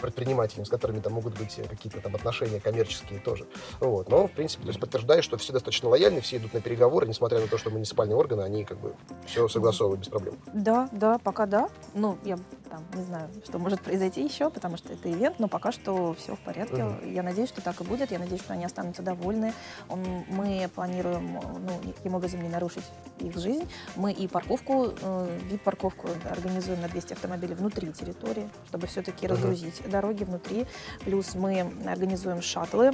[0.00, 3.46] предпринимателям, с которыми там могут быть какие-то там отношения коммерческие тоже.
[3.80, 4.08] Вот.
[4.08, 7.40] Но, в принципе, то есть подтверждает, что все достаточно лояльны, все идут на переговоры, несмотря
[7.40, 8.94] на то, что муниципальные органы, они как бы
[9.26, 10.34] все согласовывают без проблем.
[10.52, 11.68] Да, да, пока да.
[11.94, 12.38] Ну, я
[12.70, 16.34] там не знаю, что может произойти еще, потому что это ивент, но пока что все
[16.36, 16.84] в порядке.
[16.84, 17.12] Мгм.
[17.12, 18.10] Я надеюсь, что так и будет.
[18.10, 19.52] Я надеюсь, что они останутся довольны.
[19.88, 22.84] Он- мы планируем ну, никаким образом не нарушить
[23.18, 23.68] их жизнь.
[23.96, 29.34] Мы и парковку, э, вип-парковку организуем на 200 автомобилей внутри территории, чтобы все-таки Мгм.
[29.34, 30.66] разгрузить дороги внутри.
[31.04, 32.92] Плюс мы организуем шаттлы,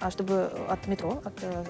[0.00, 1.64] а, чтобы от метро, от э,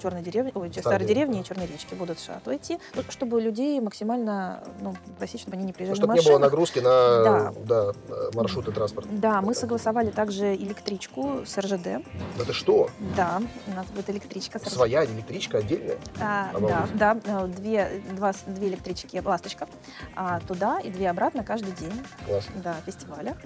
[0.00, 1.40] черной деревни, ой, Старой старой деревни.
[1.40, 5.72] и черной речки будут шаттлы идти, ну, чтобы людей максимально ну, просить, чтобы они не
[5.72, 6.50] приезжали Чтобы на не было машинах.
[6.50, 7.52] нагрузки на Да.
[7.66, 7.92] да,
[8.34, 9.08] маршруты транспорта.
[9.12, 12.04] Да, мы согласовали также электричку с РЖД.
[12.40, 12.88] Это что?
[13.16, 14.72] Да, у нас будет электричка с РЖД.
[14.72, 15.96] Своя электричка отдельная?
[16.20, 16.96] А, да, Обалдеть.
[16.96, 19.68] да, э, две, два, две электрички «Ласточка»
[20.16, 21.92] а, туда и две обратно каждый день
[22.26, 22.46] Класс.
[22.56, 23.36] да, фестиваля.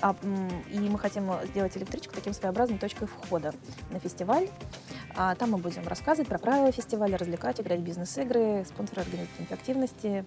[0.00, 0.14] А,
[0.70, 3.54] и мы хотим сделать электричку таким своеобразной точкой входа
[3.90, 4.48] на фестиваль.
[5.16, 10.24] А, там мы будем рассказывать про правила фестиваля, развлекать, играть бизнес-игры, спонсоры какие-то активности,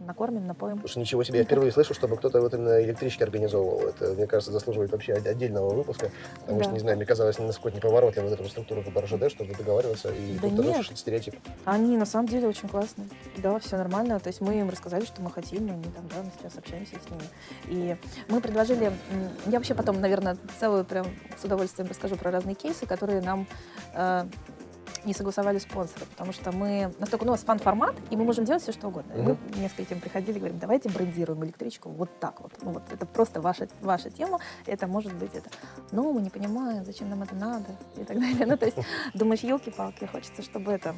[0.00, 0.78] накормим, напоим.
[0.80, 3.88] Слушай, ничего себе, я впервые слышу, чтобы кто-то вот именно электричке организовывал.
[3.88, 6.10] Это, мне кажется, заслуживает вообще от- отдельного выпуска.
[6.40, 6.74] Потому что, Да.
[6.74, 10.48] не знаю, мне казалось, насколько неповоротливо вот эту структуру по РЖД, чтобы договариваться и Да
[10.48, 10.76] нет.
[10.76, 11.34] рушить стереотип.
[11.64, 13.08] Они на самом деле очень классные.
[13.36, 14.18] Да, все нормально.
[14.20, 16.94] То есть мы им рассказали, что мы хотим, и они там, да, мы сейчас общаемся
[16.94, 17.22] с ними.
[17.66, 17.96] И
[18.28, 18.92] мы предложили,
[19.46, 21.06] я вообще потом, наверное, целую прям
[21.40, 23.46] с удовольствием расскажу про разные кейсы, которые нам
[23.94, 24.24] э,
[25.04, 28.62] не согласовали спонсоры, потому что мы настолько, ну, у нас фан-формат, и мы можем делать
[28.62, 29.12] все, что угодно.
[29.12, 32.52] И Мы несколько тем приходили и говорим, давайте брендируем электричку вот так вот.
[32.62, 35.50] Ну, вот это просто ваша, ваша тема, это может быть это.
[35.92, 38.46] Но мы не понимаем, зачем нам это надо и так далее.
[38.46, 38.78] Ну, то есть,
[39.14, 40.96] думаешь, елки-палки, хочется, чтобы это...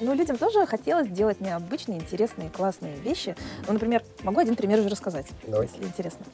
[0.00, 3.36] Ну, людям тоже хотелось делать необычные, интересные, классные вещи.
[3.66, 5.66] Ну, например, могу один пример уже рассказать, Давай.
[5.66, 6.24] если интересно.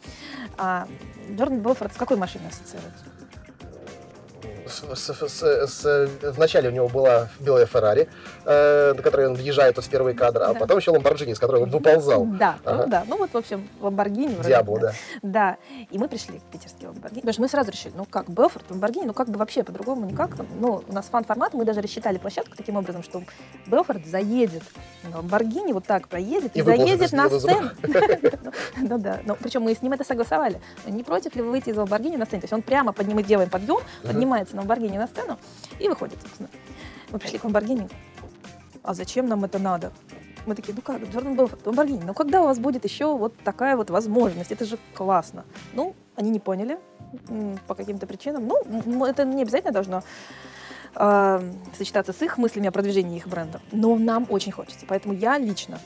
[0.56, 0.88] А,
[1.30, 3.04] Джордан Белфорд с какой машиной ассоциируется?
[4.68, 8.08] С- с- с- вначале у него была белая Феррари,
[8.44, 10.60] э, на которой он въезжает вот в первые кадры, а Да.
[10.60, 12.24] потом еще Ламборджини, с которой он выползал.
[12.26, 12.82] Да, Ага.
[12.84, 13.04] ну да.
[13.06, 14.36] Ну вот, в общем, Ламборгини.
[14.44, 14.92] Диабло, да.
[15.22, 15.56] да.
[15.90, 17.20] И мы пришли в питерский Ламборгини.
[17.20, 20.30] Потому что мы сразу решили, ну как, Белфорд, Ламборгини, ну как бы вообще по-другому никак.
[20.60, 23.22] Ну, у нас фан-формат, мы даже рассчитали площадку таким образом, что
[23.66, 24.62] Белфорд заедет
[25.10, 27.70] на Ламборгини, вот так проедет и, И заедет на сцену.
[28.78, 30.60] Ну ну да, ну причем мы с ним это согласовали.
[30.86, 32.40] Не против ли вы выйти из Ламборгини на сцену?
[32.42, 35.38] То есть он прямо под ним, мы делаем подъем, поднимается на Ламборгини на сцену
[35.78, 36.48] и выходит, собственно.
[37.10, 37.88] Мы пришли к Ламборгини.
[38.82, 39.92] А зачем нам это надо?
[40.46, 43.76] Мы такие, ну как, Джордан Белфорд, Ламборгини, ну когда у вас будет еще вот такая
[43.76, 44.52] вот возможность?
[44.52, 45.44] Это же классно.
[45.74, 46.78] Ну, они не поняли
[47.66, 48.50] по каким-то причинам.
[48.86, 50.02] Ну, это не обязательно должно
[50.94, 53.60] э, сочетаться с их мыслями о продвижении их бренда.
[53.72, 54.84] Но нам очень хочется.
[54.88, 55.78] Поэтому я лично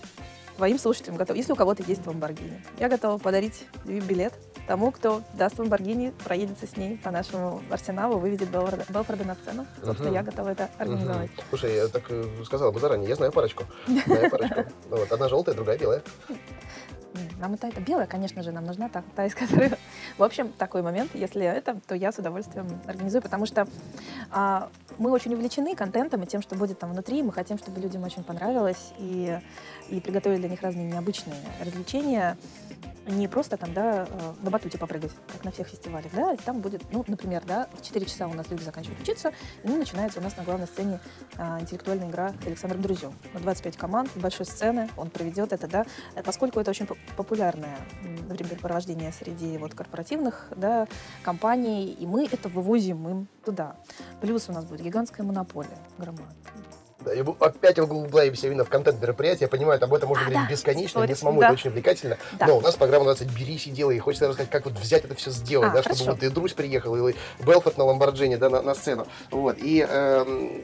[0.56, 4.32] твоим слушателям готова, если у кого-то есть Ламборгини, я готова подарить билет
[4.66, 9.66] тому, кто даст Ламборгини, проедется с ней по нашему арсеналу, выведет Белфорда, Белфорда на сцену.
[9.84, 10.14] Собственно, Мгм.
[10.18, 11.30] я готова это организовать.
[11.32, 11.42] Мгм.
[11.48, 13.64] Слушай, я так э, сказала бы заранее, я знаю парочку.
[14.06, 14.64] Знаю парочку.
[14.90, 16.02] Вот, одна желтая, другая белая.
[17.38, 19.70] Нам это, это белая, конечно же, нам нужна та, та, из которой...
[20.18, 23.66] В общем, такой момент, если это, то я с удовольствием организую, потому что
[24.30, 27.22] а, мы очень увлечены контентом и тем, что будет там внутри.
[27.22, 29.38] Мы хотим, чтобы людям очень понравилось и,
[29.88, 32.36] и приготовили для них разные необычные развлечения.
[33.06, 36.82] Не просто там, да, э, на батуте попрыгать, как на всех фестивалях, да, там будет,
[36.92, 39.32] ну, например, да, в 4 часа у нас люди заканчивают учиться,
[39.64, 41.00] и ну, начинается у нас на главной сцене
[41.36, 43.12] а, интеллектуальная игра с Александром Друзем.
[43.34, 45.84] На 25 команд, большой сцены, он проведет это, да,
[46.22, 50.86] поскольку это очень популярное м, времяпрепровождение среди вот корпоративных, да,
[51.22, 53.76] компаний, и мы это вывозим им туда.
[54.20, 56.36] Плюс у нас будет гигантская монополия, громадная.
[57.04, 59.44] Да, бу- опять углубляемся именно в контент мероприятия.
[59.44, 61.46] Я понимаю, об этом можно А, говорить да, бесконечно, мне самому да.
[61.46, 62.18] это очень увлекательно.
[62.38, 62.46] Да.
[62.46, 63.96] Но у нас программа называется «Берись и делай».
[63.96, 66.52] И хочется рассказать, как вот взять это все сделать, А, да, чтобы вот и Друзь
[66.54, 69.06] приехал, и Белфорд на Ламборджини, да, на, на сцену.
[69.30, 69.58] Вот.
[69.58, 70.62] И эм,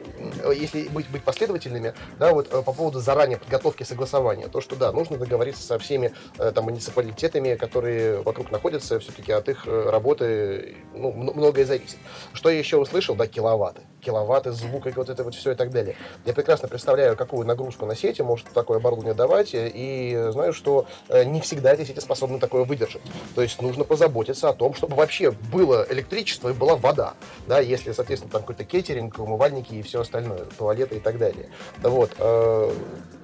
[0.54, 4.92] если быть, быть последовательными, да, вот э, по поводу заранее подготовки согласования, то, что да,
[4.92, 10.76] нужно договориться со всеми э, там муниципалитетами, которые вокруг находятся, все-таки от их э, работы
[10.94, 11.98] ну, многое зависит.
[12.32, 13.82] Что я еще услышал, да, киловатты.
[14.00, 15.96] Киловатты звука, вот это вот все и так далее.
[16.28, 21.24] Я прекрасно представляю, какую нагрузку на сети может такое оборудование давать, и знаю, что э,
[21.24, 23.00] не всегда эти сети способны такое выдержать.
[23.34, 27.14] То есть нужно позаботиться о том, чтобы вообще было электричество и была вода,
[27.46, 31.48] да, если, соответственно, там какой-то кейтеринг, умывальники и все остальное, туалеты и так далее.
[31.80, 32.10] Вот.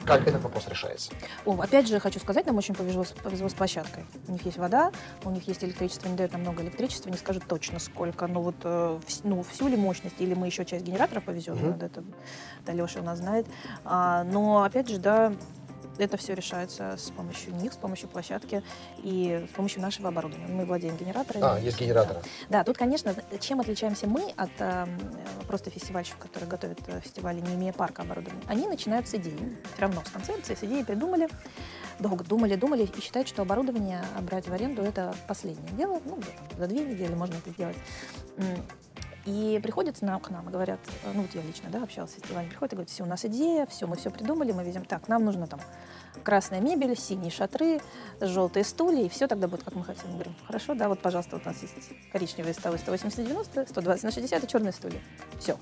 [0.05, 1.13] Как этот вопрос решается?
[1.47, 4.05] О, опять же, хочу сказать, нам очень повезло, с- повезло с площадкой.
[4.29, 4.93] У них есть вода,
[5.25, 8.57] у них есть электричество, они дают нам много электричества, не скажут точно сколько, но вот
[8.65, 11.73] э, ну, всю ли мощность, или мы еще часть генераторов повезем, Мгм.
[11.73, 12.05] вот это,
[12.63, 13.47] это Леша у нас знает.
[13.85, 15.33] А, но, опять же, да,
[15.99, 18.63] это все решается с помощью них, с помощью площадки
[18.99, 20.53] и с помощью нашего оборудования.
[20.53, 21.45] Мы владеем генераторами.
[21.45, 22.21] А, есть генераторы.
[22.49, 24.87] Да, тут, конечно, чем отличаемся мы от э,
[25.47, 28.43] просто фестивальщиков, которые готовят э, фестивали, не имея парка оборудования?
[28.47, 31.29] Они начинают с идеи, все равно с концепции, с идеи придумали,
[31.99, 36.01] долго думали, думали и считают, что оборудование брать в аренду– это последнее дело.
[36.05, 36.19] Ну,
[36.59, 37.77] за две недели можно это сделать.
[39.25, 42.15] И приходят на, к нам и говорят, э, ну вот я лично да, общалась с
[42.15, 45.09] фестивалем, приходят и говорят, все, у нас идея, все, мы все придумали, мы везем, так,
[45.09, 45.61] нам нужно там
[46.23, 47.81] красная мебель, синие шатры,
[48.21, 50.09] желтые стулья, и все тогда будет, как мы хотим.
[50.09, 51.75] Мы говорим, хорошо, да, вот, пожалуйста, вот у нас есть
[52.13, 55.01] коричневые столы 180-90, 120 на 60 и черные стулья.
[55.39, 55.59] Все.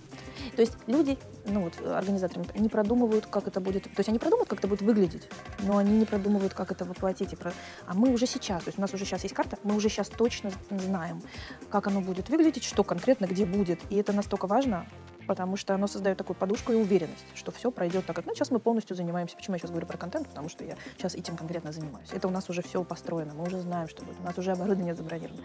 [0.56, 4.50] То есть люди, ну вот, организаторы не продумывают, как это будет, то есть они продумывают,
[4.50, 5.28] как это будет выглядеть,
[5.60, 7.32] но они не продумывают, как это воплотить.
[7.32, 7.52] И про-
[7.86, 10.08] А мы уже сейчас, то есть у нас уже сейчас есть карта, мы уже сейчас
[10.08, 11.22] точно знаем,
[11.70, 13.80] как оно будет выглядеть, что конкретно где будет.
[13.90, 14.86] И это настолько важно,
[15.26, 18.26] потому что оно создает такую подушку и уверенность, что все пройдет так, как...
[18.26, 19.36] Ну, сейчас мы полностью занимаемся.
[19.36, 20.28] Почему я сейчас говорю про контент?
[20.28, 22.08] Потому что я сейчас этим конкретно занимаюсь.
[22.12, 24.20] Это у нас уже все построено, мы уже знаем, что будет.
[24.20, 25.42] У нас уже оборудование забронировано.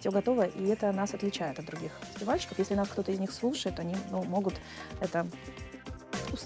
[0.00, 2.58] Все готово, и это нас отличает от других фестивальщиков.
[2.58, 4.54] Если нас кто-то из них слушает, они ну, могут
[5.00, 5.26] это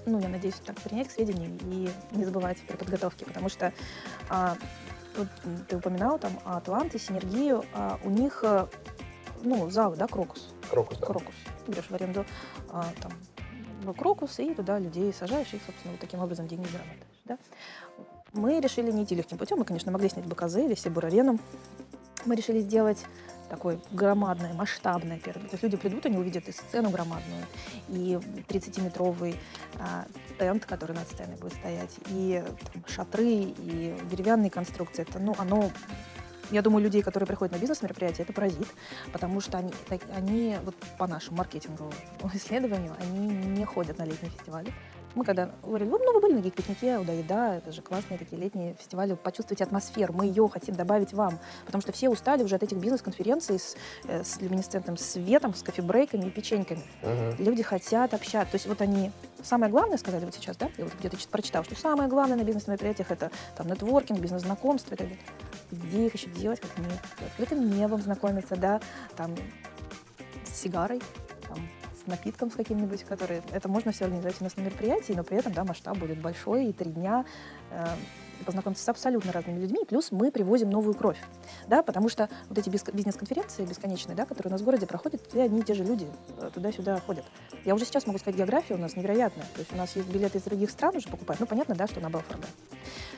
[0.07, 3.73] ну, я надеюсь, так принять к сведению и не забывать про подготовки, потому что
[4.29, 4.57] а,
[5.17, 5.29] вот
[5.69, 8.67] ты упоминал там Атланты, Синергию, а, у них, э,
[9.43, 11.07] ну, залы, да, Крокус, Крокус, да.
[11.07, 11.35] Крокус.
[11.67, 12.25] Берешь в аренду
[12.71, 13.13] а, там
[13.83, 17.39] ну, Крокус и туда людей сажаешь, и, собственно, вот таким образом деньги зарабатываешь, да.
[18.33, 21.39] Мы решили не идти легким путем, мы, конечно, могли снять БКЗ или Сибур-арену.
[22.27, 22.99] Мы решили сделать
[23.49, 25.47] такое громадное, масштабное первое.
[25.49, 27.45] То есть люди придут, они увидят и сцену громадную,
[27.89, 29.37] и 30-метровый
[29.79, 30.05] а,
[30.39, 35.03] тент, который над сценой будет стоять, и там, шатры, и деревянные конструкции.
[35.09, 35.71] Это, ну, оно
[36.51, 38.69] я думаю, людей, которые приходят на бизнес-мероприятие, это поразит,
[39.13, 39.73] потому что они,
[40.15, 41.93] они вот по нашему маркетинговому
[42.35, 44.73] исследованию, они не ходят на летние фестивали.
[45.15, 48.75] Мы когда говорили, ну, вы были на гик-пикнике, да, еда, это же классные такие летние
[48.75, 52.77] фестивали, почувствуйте атмосферу, мы ее хотим добавить вам, потому что все устали уже от этих
[52.77, 56.83] бизнес-конференций с, э, с люминесцентным светом, с кофебрейками и печеньками.
[57.03, 57.37] Мгм.
[57.45, 58.53] Люди хотят общаться.
[58.53, 59.11] То есть вот они...
[59.43, 62.43] Самое главное, сказали вот сейчас, да, я вот где-то чит- прочитала, что самое главное на
[62.43, 65.25] бизнес-мероприятиях это там нетворкинг, бизнес-знакомство и так далее.
[65.71, 66.87] Где их еще делать, как не
[67.27, 68.81] открытым небом знакомиться, да,
[69.17, 69.35] там
[70.45, 71.01] с сигарой,
[71.47, 71.59] там,
[72.09, 73.43] напитком с каким-нибудь, который...
[73.53, 76.67] Это можно все организовать у нас на мероприятии, но при этом, да, масштаб будет большой,
[76.67, 77.25] и три дня
[77.71, 77.87] э,
[78.45, 81.19] познакомиться с абсолютно разными людьми, плюс мы привозим новую кровь,
[81.67, 85.43] да, потому что вот эти бизнес-конференции бесконечные, да, которые у нас в городе проходят, все
[85.43, 86.07] одни и те же люди
[86.39, 87.25] э, туда-сюда ходят.
[87.65, 90.39] Я уже сейчас могу сказать, география у нас невероятная, то есть у нас есть билеты
[90.39, 92.47] из других стран уже покупать, ну, понятно, да, что на Белфорда,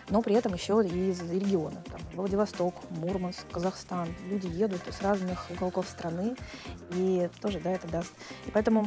[0.08, 5.50] но при этом еще и из региона, там, Владивосток, Мурманск, Казахстан, люди едут с разных
[5.50, 6.36] уголков страны,
[6.94, 8.12] и тоже, да, это даст.
[8.46, 8.86] И поэтому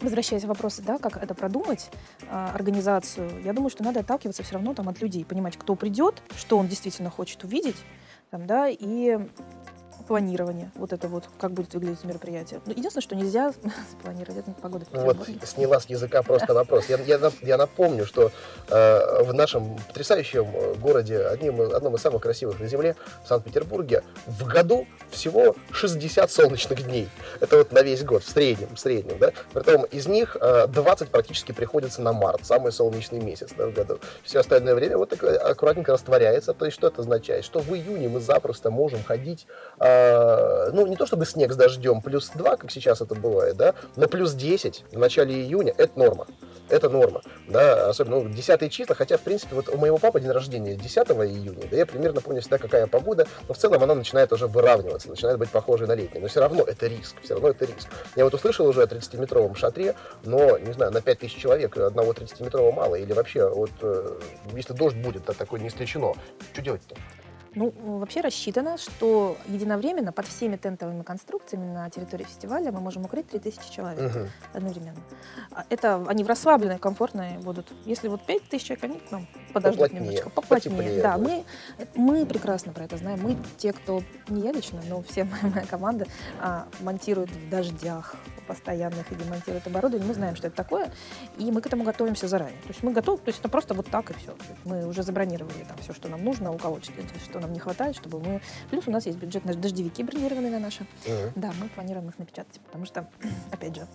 [0.00, 1.90] Возвращаясь к вопросу, да, как это продумать,
[2.28, 6.22] а, организацию, я думаю, что надо отталкиваться все равно там от людей, понимать, кто придет,
[6.36, 7.76] что он действительно хочет увидеть,
[8.30, 9.18] там, да, и
[10.06, 12.60] планирование, вот это вот, как будет выглядеть мероприятие.
[12.66, 13.52] Ну, единственное, что нельзя
[13.92, 16.86] спланировать, это погода Вот сняла с языка просто вопрос.
[16.88, 18.30] Я, я я напомню, что
[18.68, 24.02] э, в нашем потрясающем э, городе, одним, одном из самых красивых на Земле, в Санкт-Петербурге,
[24.26, 27.08] в году всего 60 солнечных дней.
[27.40, 29.32] Это вот на весь год, в среднем, в среднем, да.
[29.52, 34.00] Притом из них э, 20 практически приходится на март, самый солнечный месяц да, в году.
[34.22, 36.52] Все остальное время вот так э, аккуратненько растворяется.
[36.54, 37.44] То есть что это означает?
[37.44, 39.46] Что в июне мы запросто можем ходить,
[39.78, 39.93] э,
[40.72, 44.08] ну, не то чтобы снег с дождем, плюс 2, как сейчас это бывает, да, на
[44.08, 46.26] плюс 10 в начале июня, это норма.
[46.70, 50.30] Это норма, да, особенно ну, 10 числа, хотя, в принципе, вот у моего папы день
[50.30, 54.32] рождения 10 июня, да, я примерно помню всегда, какая погода, но в целом она начинает
[54.32, 57.66] уже выравниваться, начинает быть похожей на летнюю, но все равно это риск, все равно это
[57.66, 57.88] риск.
[58.16, 62.72] Я вот услышал уже о 30-метровом шатре, но, не знаю, на 5000 человек одного 30-метрового
[62.72, 64.18] мало, или вообще, вот, э,
[64.54, 66.14] если дождь будет, то такое не исключено,
[66.54, 66.96] что делать-то?
[67.54, 73.28] Ну, вообще рассчитано, что единовременно под всеми тентовыми конструкциями на территории фестиваля мы можем укрыть
[73.28, 74.28] 3000 человек Мгм.
[74.52, 74.98] одновременно.
[75.52, 77.72] А Это они в расслабленной, комфортной будут.
[77.84, 80.76] Если вот 5000 человек, они к нам подождут Поплотнее, немножечко, поплотнее.
[80.76, 81.44] потеплее Да, мы,
[81.94, 83.20] мы прекрасно про это знаем.
[83.22, 86.06] Мы те, кто, не я лично, но все моя, моя команда
[86.40, 90.06] а, монтирует в дождях постоянных и демонтирует оборудование.
[90.06, 90.92] Мы знаем, что это такое,
[91.38, 92.60] и мы к этому готовимся заранее.
[92.62, 94.34] То есть мы готовы, то есть это просто вот так и все.
[94.64, 96.92] Мы уже забронировали там все, что нам нужно, у кого что,
[97.24, 98.40] что нам не хватает, чтобы мы...
[98.70, 100.86] Плюс у нас есть бюджетные дождевики бронированные на наши.
[101.06, 101.32] Мгм.
[101.36, 103.08] Да, мы планируем их напечатать, потому что,
[103.52, 103.86] опять же,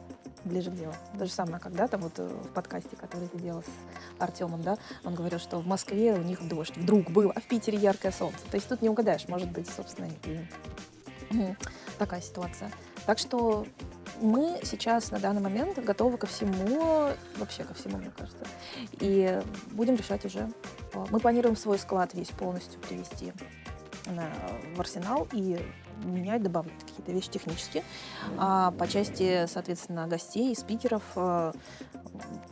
[0.45, 0.93] ближе к делу.
[1.17, 5.15] То же самое когда-то вот э, в подкасте, который ты делал с Артемом, да, он
[5.15, 8.39] говорил, что в Москве у них дождь вдруг был, а в Питере яркое солнце.
[8.49, 11.55] То есть тут не угадаешь, может быть, собственно, и
[11.97, 12.71] такая ситуация.
[13.05, 13.65] Так что
[14.21, 18.45] мы сейчас на данный момент готовы ко всему, вообще ко всему, мне кажется.
[18.99, 20.49] И будем решать уже.
[20.93, 23.33] Э, Мы планируем свой склад весь полностью привести
[24.75, 25.59] в арсенал и
[26.03, 27.83] менять, добавлять какие-то вещи технические.
[28.37, 31.51] А по части, соответственно, гостей, спикеров э,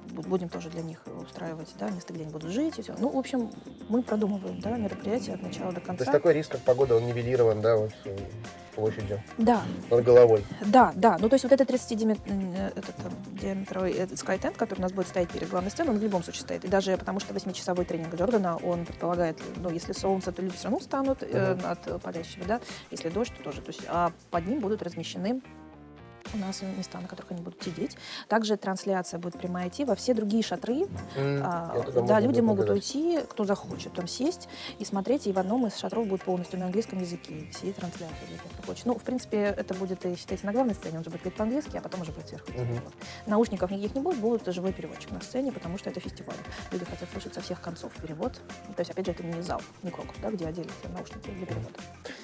[0.10, 2.94] бу- будем тоже для них устраивать, да, место, где они будут жить и все.
[3.00, 3.50] Ну, в общем,
[3.90, 6.04] мы продумываем, да, мероприятие от начала до То конца.
[6.04, 8.18] есть такой риск, как погода, он нивелирован, да, вот э,
[8.78, 10.44] площадью Да, над головой.
[10.66, 11.18] Да, да.
[11.20, 12.18] Ну, то есть вот этот 30 диме-
[13.42, 16.64] э, скайтенд, который у нас будет стоять перед главной сценой, он в любом случае стоит.
[16.66, 20.66] И даже потому что 8-часовой тренинг Джордана, он предполагает, ну, если солнце, то люди все
[20.66, 21.66] равно встанут э, Мгм.
[21.72, 22.62] от э, палящего, да.
[22.92, 23.62] Если дождь, то тоже.
[23.62, 25.42] То есть, а под ним будут размещены
[26.34, 27.98] у нас места, на которых они будут сидеть.
[28.28, 30.88] Также трансляция будет прямая идти во все другие шатры.
[31.16, 34.48] М, А, да, могу люди могут уйти, кто захочет, там сесть
[34.80, 38.42] и смотреть, и в одном из шатров будет полностью на английском языке все трансляции, тех,
[38.42, 38.86] кто хочет.
[38.86, 41.78] Ну, в принципе, это будет, и, считайте, на главной сцене, он же будет говорить по-английски,
[41.78, 42.52] а потом уже будет сверху.
[42.56, 42.94] Вот.
[43.26, 46.36] Наушников никаких не будет, будет живой переводчик на сцене, потому что это фестиваль.
[46.72, 48.34] Люди хотят слушать со всех концов перевод.
[48.76, 50.64] То есть, опять же, это не зал, не крокус, да, где все
[50.94, 51.70] наушники для перевода.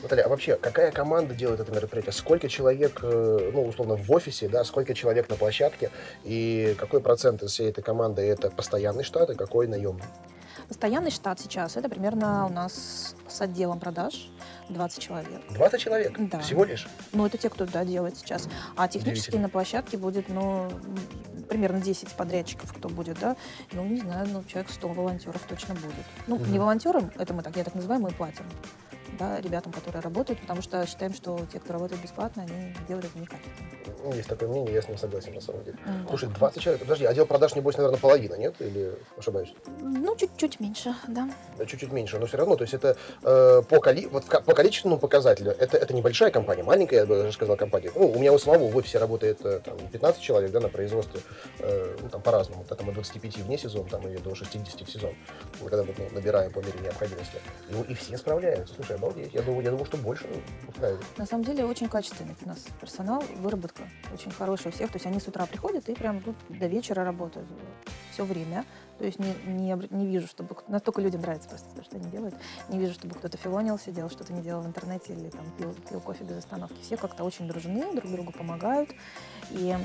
[0.02, 2.13] Наталья, а вообще, какая команда делает это мероприятие?
[2.13, 5.89] Сколько человек, э, ну, условно, в офисе, да, сколько человек на площадке?
[6.23, 10.03] И какой процент из всей этой команды это постоянный штат, и какой наемный?
[10.67, 14.29] Постоянный штат сейчас, это примерно у нас с отделом продаж
[14.69, 15.41] 20 человек.
[15.49, 16.13] 20 человек?
[16.17, 16.39] Да.
[16.39, 16.88] Всего лишь?
[17.12, 18.47] Ну, это те, кто да, делает сейчас.
[18.75, 20.69] А технически на площадке будет, ну,
[21.49, 23.36] примерно 10 подрядчиков, кто будет, да.
[23.73, 26.05] Ну, не знаю, ну, человек 100 волонтеров точно будет.
[26.28, 26.51] Ну, Мгм.
[26.51, 28.45] не волонтерам, это мы так, я так называю, мы платим.
[29.20, 33.11] да, ребятам, которые работают, потому что считаем, что те, кто работает бесплатно, они делают.
[33.13, 33.28] Ну,
[34.12, 35.78] Есть такое мнение, я с ним согласен, на самом деле.
[35.86, 35.93] Да.
[36.10, 38.56] Слушай, 20 человек, подожди, отдел продаж, небось, наверное, половина, нет?
[38.60, 39.54] Или ошибаюсь?
[39.80, 41.30] Ну, чуть-чуть меньше, да.
[41.66, 44.08] Чуть-чуть меньше, но все равно, то есть это э, по, коли...
[44.08, 47.91] вот по количественному показателю, это, это небольшая компания, маленькая, я бы даже сказал, компания.
[47.95, 51.22] Ну, у меня у самого в офисе работает э, там, 15 человек, да, на производстве,
[51.60, 55.14] э, ну, там по-разному, там от 25 вне сезон, там и до 60 в сезон,
[55.62, 57.38] ну, когда мы ну, набираем по мере необходимости.
[57.70, 60.26] И, и все справляются, слушай, обалдеть, я думаю, я думаю, что больше
[60.68, 61.06] устраивает.
[61.18, 63.84] На самом деле очень качественный у нас персонал, выработка
[64.14, 64.91] очень хорошая у всех.
[64.91, 67.48] То есть они с утра приходят и прям тут до вечера работают
[68.12, 68.66] все время.
[69.00, 70.56] То есть не, не, не вижу, чтобы...
[70.68, 72.36] Настолько людям нравится просто то, что они делают.
[72.70, 76.00] Не вижу, чтобы кто-то филонил, сидел, что-то не делал в интернете или там пил, пил
[76.00, 76.80] кофе без остановки.
[76.82, 78.89] Все как-то очень дружны, друг другу помогают.
[79.50, 79.76] И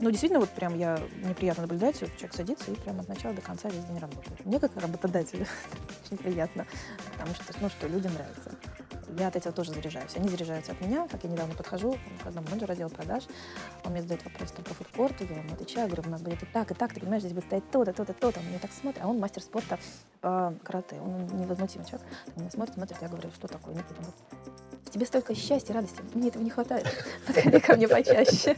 [0.00, 3.34] ну, действительно, вот прям я мне приятно наблюдать, вот человек садится и прям от начала
[3.34, 4.46] до конца весь день работает.
[4.46, 5.46] Мне как работодателю
[6.04, 6.66] очень приятно,
[7.12, 8.50] потому что, ну, что людям нравится.
[9.18, 10.16] Я от этого тоже заряжаюсь.
[10.16, 11.06] Они заряжаются от меня.
[11.08, 13.24] Как я недавно подхожу к одному менеджеру отдела продаж,
[13.84, 16.46] он мне задает вопрос там, про фудкорт, я ему отвечаю, говорю, у нас будет и
[16.46, 18.40] так, и так, ты понимаешь, здесь будет стоять то-то, то-то, то-то.
[18.40, 19.78] Он меня так смотрит, а он мастер спорта
[20.20, 22.06] по карате, он невозмутимый человек.
[22.36, 23.94] Он меня смотрит, смотрит, я говорю, что такое, Никита?
[24.92, 26.84] Тебе столько счастья, радости, мне этого не хватает.
[27.26, 28.56] Подходи ко мне почаще.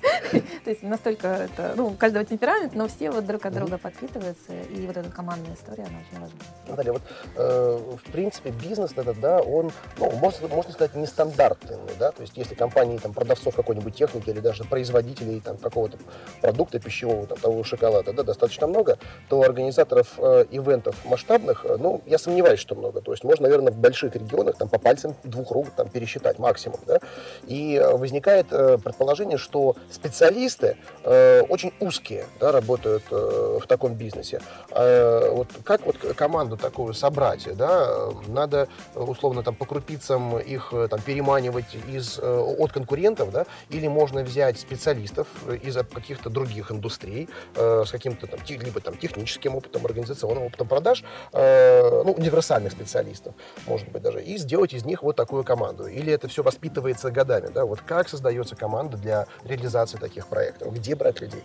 [0.65, 4.53] То есть настолько это, ну, у каждого темперамент, но все вот друг от друга подпитываются,
[4.71, 6.39] и вот эта командная история, она очень важна.
[6.69, 7.03] Наталья, вот
[7.37, 12.35] э, в принципе бизнес этот, да, он, ну, можно, можно сказать, нестандартный, да, то есть
[12.39, 15.99] если компании там продавцов какой-нибудь техники или даже производителей там какого-то
[16.41, 18.99] продукта пищевого, там того шоколада, да, достаточно много,
[19.29, 23.71] то организаторов э, ивентов масштабных, э, ну, я сомневаюсь, что много, то есть можно, наверное,
[23.71, 26.99] в больших регионах там по пальцам двух рук там пересчитать максимум, да,
[27.47, 34.41] и э, возникает э, предположение, что специалисты э, очень узкие, да, работают в таком бизнесе.
[34.71, 41.77] Вот как вот команду такую собрать, да, надо условно там по крупицам их там переманивать
[41.89, 45.27] из, от конкурентов, да, или можно взять специалистов
[45.63, 52.15] из каких-то других индустрий с каким-то там, либо там техническим опытом, организационным опытом продаж, ну,
[52.17, 53.35] универсальных специалистов,
[53.67, 55.87] может быть, даже, и сделать из них вот такую команду.
[56.03, 60.97] Или это все воспитывается годами, да, вот как создается команда для реализации таких проектов, где
[60.97, 61.45] брать людей?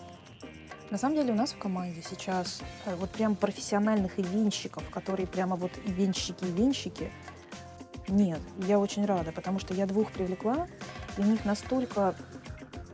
[0.89, 5.57] На самом деле у нас в команде сейчас э, вот прям профессиональных ивенщиков, которые прямо
[5.57, 7.11] вот ивенщики-ивенщики,
[8.07, 8.39] нет.
[8.65, 10.67] Я очень рада, потому что я двух привлекла,
[11.17, 12.15] и у них настолько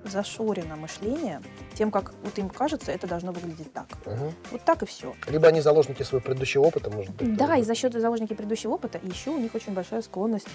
[0.04, 1.42] зашорено мышление
[1.76, 3.88] тем, как вот им кажется, это должно выглядеть так.
[4.06, 4.34] Мгм.
[4.52, 5.14] Вот так и все.
[5.28, 7.38] Либо они заложники своего предыдущего опыта, может быть.
[7.38, 10.48] Да, и за счет заложники предыдущего опыта, и еще у них очень большая склонность,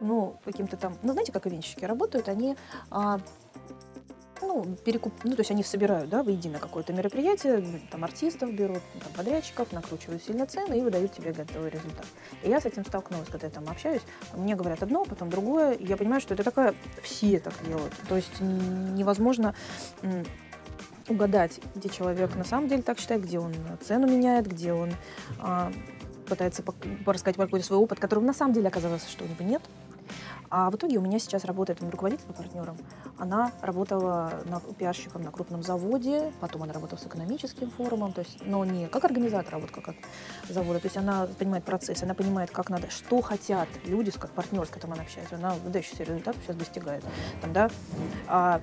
[0.00, 2.56] ну, каким-то там, ну, знаете, как ивенщики работают, они,
[2.90, 3.20] а,
[4.40, 9.00] ну, перекуп, ну, то есть они собирают, да, воедино какое-то мероприятие, там, артистов берут, ну,
[9.00, 12.06] там, подрядчиков, накручивают сильно цены и выдают тебе готовый результат.
[12.42, 14.02] И я с этим столкнулась, когда я там общаюсь,
[14.34, 18.16] мне говорят одно, потом другое, и я понимаю, что это такая, все так делают, то
[18.16, 19.54] есть невозможно
[21.08, 24.92] угадать, где человек на самом деле так считает, где он цену меняет, где он
[25.38, 25.72] а,
[26.28, 26.62] пытается
[27.06, 29.62] рассказать про какой-то свой опыт, которого на самом деле оказалось, что у него нет.
[30.50, 32.76] А в итоге у меня сейчас работает мой руководитель по партнерам.
[33.18, 38.38] Она работала на, пиарщиком на крупном заводе, потом она работала с экономическим форумом, то есть,
[38.46, 39.96] но не как организатор, а вот как от
[40.48, 40.78] завода.
[40.80, 44.70] То есть она понимает процесс, она понимает, как надо, что хотят люди, как партнер, с
[44.70, 45.36] которым она общается.
[45.36, 47.04] Она выдающийся результат сейчас достигает.
[47.42, 47.70] Там, да,
[48.26, 48.60] а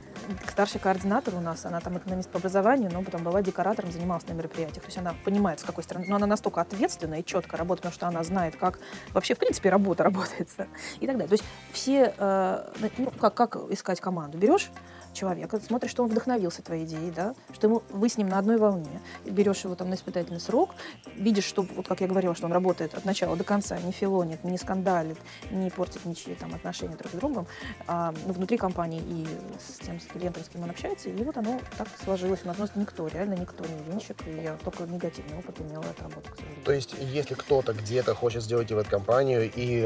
[0.50, 4.34] старший координатор у нас, она там экономист по образованию, но потом была декоратором, занималась на
[4.34, 4.84] мероприятиях.
[4.84, 7.94] То есть она понимает, с какой стороны, но она настолько ответственна и четко работает, потому
[7.94, 8.80] что она знает, как
[9.14, 10.68] вообще, в принципе, работа работается
[11.00, 11.28] и так далее.
[11.28, 11.44] То есть
[11.76, 14.38] все, э, ну, как, как искать команду?
[14.38, 14.72] Берешь
[15.16, 18.58] человека, смотришь, что он вдохновился твоей идеей, да, что ему, вы с ним на одной
[18.58, 20.76] волне, берешь его там на испытательный срок,
[21.16, 24.44] видишь, что, вот как я говорила, что он работает от начала до конца, не филонит,
[24.44, 25.18] не скандалит,
[25.52, 27.48] не портит ничьи там отношения друг с другом,
[27.88, 29.28] а, ну, внутри компании и
[29.60, 32.42] с тем с клиентом, с кем он общается, и вот оно так сложилось.
[32.44, 36.00] У нас просто никто, реально никто не венчик, и я только негативный опыт имела от
[36.02, 36.30] работы.
[36.64, 39.82] То есть, если кто-то где-то хочет сделать ивент-компанию, и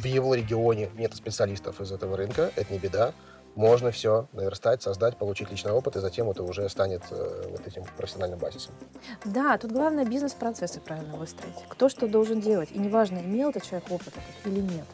[0.00, 3.12] в его регионе нет специалистов из этого рынка, это не беда.
[3.58, 7.82] Можно все наверстать, создать, получить личный опыт, и затем это уже станет э, вот этим
[7.96, 8.72] профессиональным базисом.
[9.24, 11.56] Да, тут главное бизнес-процессы правильно выстроить.
[11.68, 12.68] Кто что должен делать.
[12.70, 14.84] И неважно, имел этот человек опыт или нет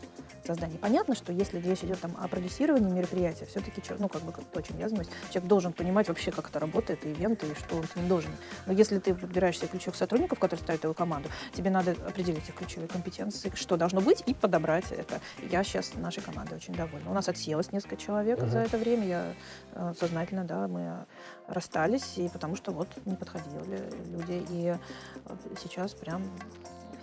[0.47, 0.79] создания.
[0.79, 4.79] Понятно, что если речь идет там, о продюсировании мероприятия, все-таки, ну, как бы то, чем
[4.79, 7.97] я занимаюсь, человек должен понимать вообще, как это работает, и ивенты, и что он с
[7.97, 8.31] ним должен.
[8.67, 12.55] Но если ты подбираешь себе ключевых сотрудников, которые ставят его команду, тебе надо определить их
[12.55, 15.21] ключевые компетенции, что должно быть, и подобрать это.
[15.51, 17.11] Я сейчас нашей командой очень довольна.
[17.11, 18.51] У нас отселось несколько человек Мгм.
[18.51, 19.07] за это время.
[19.07, 19.35] Я
[19.75, 21.07] э, сознательно, да, мы
[21.49, 24.45] расстались, и потому что вот не подходили люди.
[24.51, 24.77] И
[25.25, 26.23] э, сейчас прям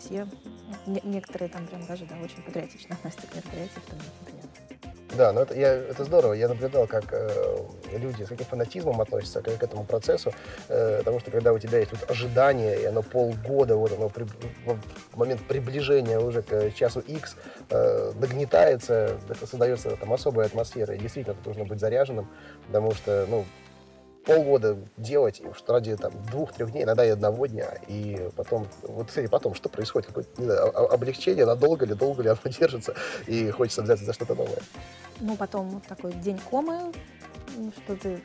[0.02, 0.28] все,
[0.88, 3.82] не- некоторые там прям даже, да, очень патриотично относятся к очень приятно.
[5.18, 6.34] Да, но это, я, это здорово.
[6.34, 7.58] Я наблюдал, как э,
[7.98, 10.32] люди с каким фанатизмом относятся к, к этому процессу.
[10.70, 14.24] Э, потому что когда у тебя есть вот ожидание, и оно полгода, вот оно при-
[14.24, 17.36] в момент приближения уже к часу X
[17.70, 20.96] э, нагнетается, это создается там особая атмосфера.
[20.96, 22.30] И действительно, тут нужно быть заряженным,
[22.68, 23.46] потому что, ну,
[24.26, 29.28] полгода делать, что ради там двух-трех дней, иногда и одного дня, и потом, вот, кстати,
[29.28, 32.96] потом, что происходит, какое-то, знаю, облегчение, надолго ли, долго ли оно держится,
[33.28, 34.60] и хочется взяться за что-то новое.
[35.20, 36.92] Ну, потом вот такой день комы,
[37.58, 38.22] ну, что ты,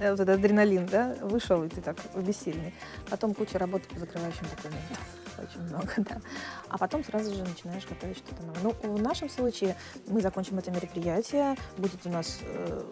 [0.00, 2.74] э, вот этот адреналин, да, вышел, и ты так бессильный.
[3.10, 4.96] Потом куча работы по закрывающим документам.
[5.42, 6.20] Очень много, да.
[6.68, 8.74] А потом сразу же начинаешь готовить что-то новое.
[8.82, 9.76] Ну, в нашем случае
[10.06, 12.82] мы закончим это мероприятие, будет у нас э,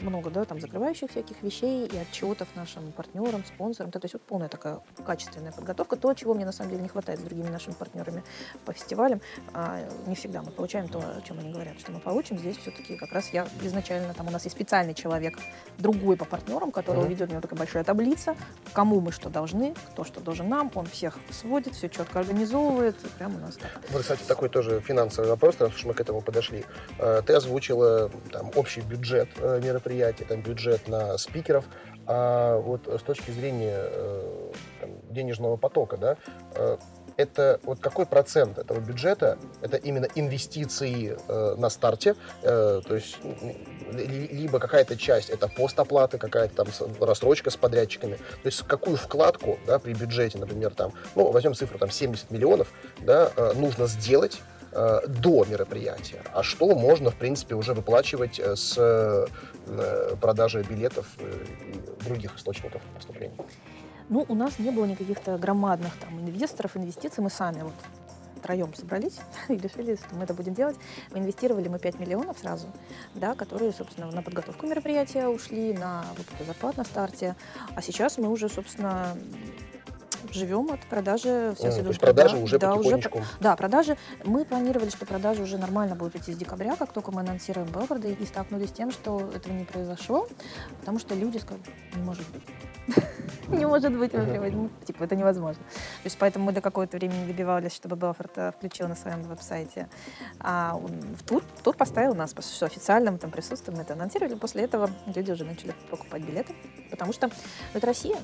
[0.00, 3.90] много, да, там, закрывающих всяких вещей и отчетов нашим партнерам, спонсорам.
[3.90, 5.96] То есть вот полная такая качественная подготовка.
[5.96, 8.22] То, чего мне на самом деле не хватает с другими нашими партнерами
[8.64, 9.20] по фестивалям.
[9.54, 12.38] А, не всегда мы получаем то, о чем они говорят, что мы получим.
[12.38, 15.38] Здесь все-таки как раз я изначально, там у нас есть специальный человек,
[15.78, 17.08] другой по партнерам, который Мгм.
[17.10, 18.36] ведет у него такая большая таблица,
[18.72, 23.34] кому мы что должны, кто что должен нам, он всех сводит, все четко организовывает, прям
[23.34, 23.70] у нас так.
[23.90, 26.64] Вот, кстати, такой тоже финансовый вопрос, раз уж мы к этому подошли.
[27.00, 31.64] Э, Ты озвучила там общий бюджет э, мероприятия, там бюджет на спикеров,
[32.06, 36.16] а вот с точки зрения э, там, денежного потока, да,
[37.16, 39.38] это вот какой процент этого бюджета?
[39.60, 43.18] Это именно инвестиции э, на старте, э, то есть
[43.92, 46.68] либо какая-то часть это постоплаты, какая-то там
[47.00, 51.78] рассрочка с подрядчиками, то есть какую вкладку да, при бюджете, например, там, ну, возьмем цифру
[51.78, 54.40] там 70 миллионов, да, э, нужно сделать
[54.72, 59.26] э, до мероприятия, а что можно, в принципе, уже выплачивать э, с э,
[60.20, 63.36] продажи билетов и других источников поступления.
[64.08, 67.22] Ну, у нас не было никаких-то громадных там инвесторов, инвестиций.
[67.22, 67.72] Мы сами вот
[68.36, 70.76] втроем собрались и решили, что мы это будем делать.
[71.12, 72.66] Мы инвестировали мы 5 миллионов сразу,
[73.14, 77.36] да, которые, собственно, на подготовку мероприятия ушли, на выплату зарплат на старте.
[77.74, 79.16] А сейчас мы уже, собственно,
[80.32, 81.54] живем от продажи.
[81.58, 83.22] Сейчас М, идут продажи прода- уже да, потихонечку.
[83.40, 83.96] да, продажи.
[84.24, 88.12] Мы планировали, что продажи уже нормально будут идти с декабря, как только мы анонсируем Белфорды,
[88.12, 90.28] и столкнулись с тем, что этого не произошло,
[90.80, 91.62] потому что люди сказали,
[91.94, 92.42] не может быть.
[93.48, 95.62] Не может быть, прям, ну, типа, это невозможно.
[95.62, 99.88] То есть поэтому мы до какого-то времени добивались, чтобы Белфорд э, включил на своем веб-сайте
[100.40, 104.34] а, в тур, тур поставил нас, потому что официально мы там присутствуем, мы это анонсировали.
[104.34, 106.54] После этого люди уже начали покупать билеты,
[106.90, 107.34] потому что ну,
[107.74, 108.16] это Россия,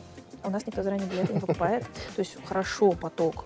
[0.44, 1.84] у нас никто заранее билеты не покупает.
[2.16, 3.44] То есть хорошо поток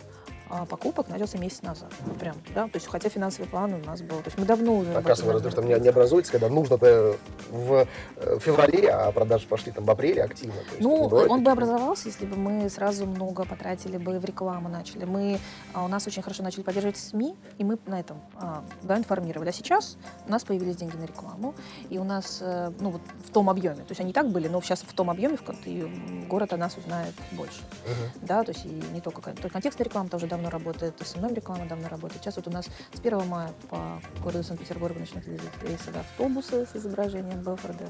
[0.68, 1.90] покупок начался месяц назад.
[2.20, 4.18] Прям, да, то есть хотя финансовый план у нас был.
[4.18, 4.92] То есть мы давно уже...
[4.94, 7.16] А кассовый разрыв там не, не образуется, когда нужно-то
[7.50, 7.86] в
[8.16, 10.54] э, феврале, а продажи пошли там в апреле активно.
[10.78, 15.04] Ну, бывает он бы образовался, если бы мы сразу много потратили бы в рекламу начали.
[15.04, 15.38] Мы,
[15.72, 19.48] а, у нас очень хорошо начали поддерживать СМИ, и мы на этом а, да, информировали.
[19.48, 19.96] А сейчас
[20.26, 21.54] у нас появились деньги на рекламу,
[21.90, 24.48] и у нас, э, ну, вот в том объеме, то есть они и так были,
[24.48, 27.60] но сейчас в том объеме, в и город о нас узнает больше.
[27.84, 28.26] Мгм.
[28.26, 31.66] Да, то есть и не только, только контекстная реклама тоже давно работает, и SMM реклама
[31.66, 32.22] давно работает.
[32.22, 36.76] Сейчас вот у нас с 1 мая по городу Санкт-Петербургу начнут ездить рейсовые автобусы с
[36.76, 37.86] изображением Белфорда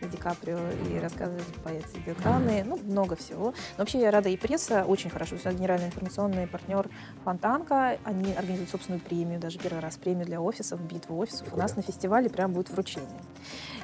[0.00, 3.46] и Ди Каприо и рассказывать по эти экраны, ну, много всего.
[3.46, 5.36] Но вообще я рада, и пресса очень хорошо.
[5.36, 6.88] Генеральный информационный партнер
[7.24, 11.52] Фонтанка, они организуют собственную премию, даже первый раз премию для офисов, битву офисов.
[11.52, 13.20] У нас на фестивале прям будет вручение.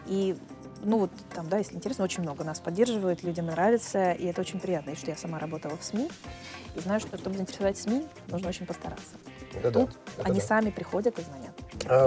[0.06, 0.36] И
[0.82, 4.60] ну вот там, да, если интересно, очень много нас поддерживают, людям нравится, и это очень
[4.60, 4.90] приятно.
[4.90, 6.10] И что я сама работала в СМИ,
[6.74, 9.16] и знаю, что чтобы заинтересовать СМИ, нужно очень постараться.
[9.54, 10.46] Это да, Тут это они да.
[10.46, 11.54] сами приходят и звонят.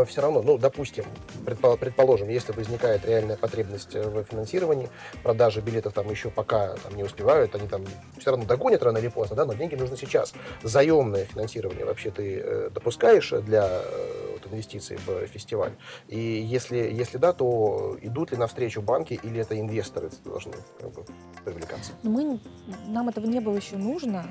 [0.05, 1.05] Все равно, ну, допустим,
[1.45, 4.89] предпо- предположим, если возникает реальная потребность э, в финансировании,
[5.23, 7.85] продажи билетов там еще пока там, не успевают, они там
[8.17, 10.33] все равно догонят рано или поздно, да, но деньги нужны сейчас.
[10.61, 15.73] Заемное финансирование вообще ты э, допускаешь для э, вот, инвестиций в фестиваль?
[16.07, 21.05] И если, если да, то идут ли навстречу банки или это инвесторы должны как бы,
[21.43, 21.93] привлекаться?
[22.03, 22.39] Но мы,
[22.87, 24.25] нам этого не было еще нужно.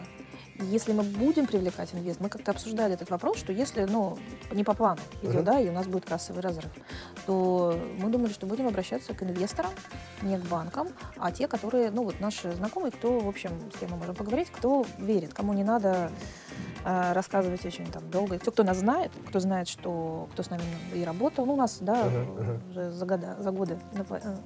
[0.71, 4.19] Если мы будем привлекать инвест, мы как-то обсуждали этот вопрос, что если, ну,
[4.53, 5.45] не по плану идет, Мгм.
[5.45, 6.71] да, и у нас будет кассовый разрыв,
[7.27, 9.71] то мы думали, что будем обращаться к инвесторам,
[10.23, 13.91] не к банкам, а те, которые, ну, вот наши знакомые, кто, в общем, с кем
[13.91, 16.11] мы можем поговорить, кто верит, кому не надо
[16.85, 18.39] э, рассказывать очень там долго.
[18.39, 20.63] Те, кто нас знает, кто знает, что кто с нами
[20.95, 22.71] и работал, ну, у нас, да, мгм.
[22.71, 24.37] уже за года, за годы э,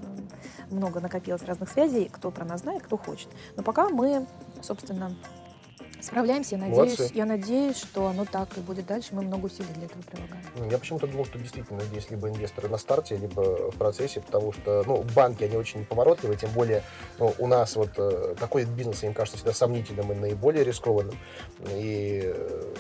[0.71, 3.29] много накопилось разных связей, кто про нас знает, кто хочет.
[3.57, 4.27] Но пока мы,
[4.63, 5.15] собственно,
[6.01, 6.91] Справляемся, я Молодцы.
[6.91, 9.09] надеюсь, я надеюсь, что оно так и будет дальше.
[9.13, 10.43] Мы много усилий для этого прилагаем.
[10.57, 14.53] Ну, Я почему-то думал, что действительно здесь либо инвесторы на старте, либо в процессе, потому
[14.53, 16.83] что ну, банки, они очень неповоротливые, тем более
[17.19, 21.17] ну, у нас вот э, такой бизнес, им кажется всегда сомнительным и наиболее рискованным.
[21.71, 22.75] И э,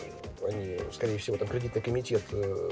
[0.46, 2.70] они, скорее всего, там кредитный комитет э,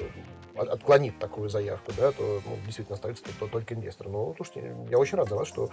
[0.56, 4.08] отклонит такую заявку, да, то ну, действительно остается то- только инвестор.
[4.08, 5.70] Но, слушайте, я очень рад за вас, что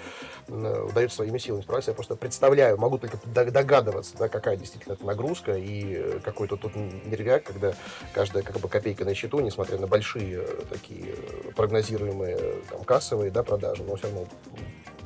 [0.48, 1.92] э, удается своими силами справиться.
[1.92, 6.58] Я просто представляю, могу только дог- догадываться, да, какая действительно это нагрузка и э, какой-то
[6.58, 7.74] тут нервяк, когда
[8.14, 11.16] каждая как бы копейка на счету, несмотря на большие э, такие
[11.56, 14.26] прогнозируемые там, кассовые да, продажи, но все равно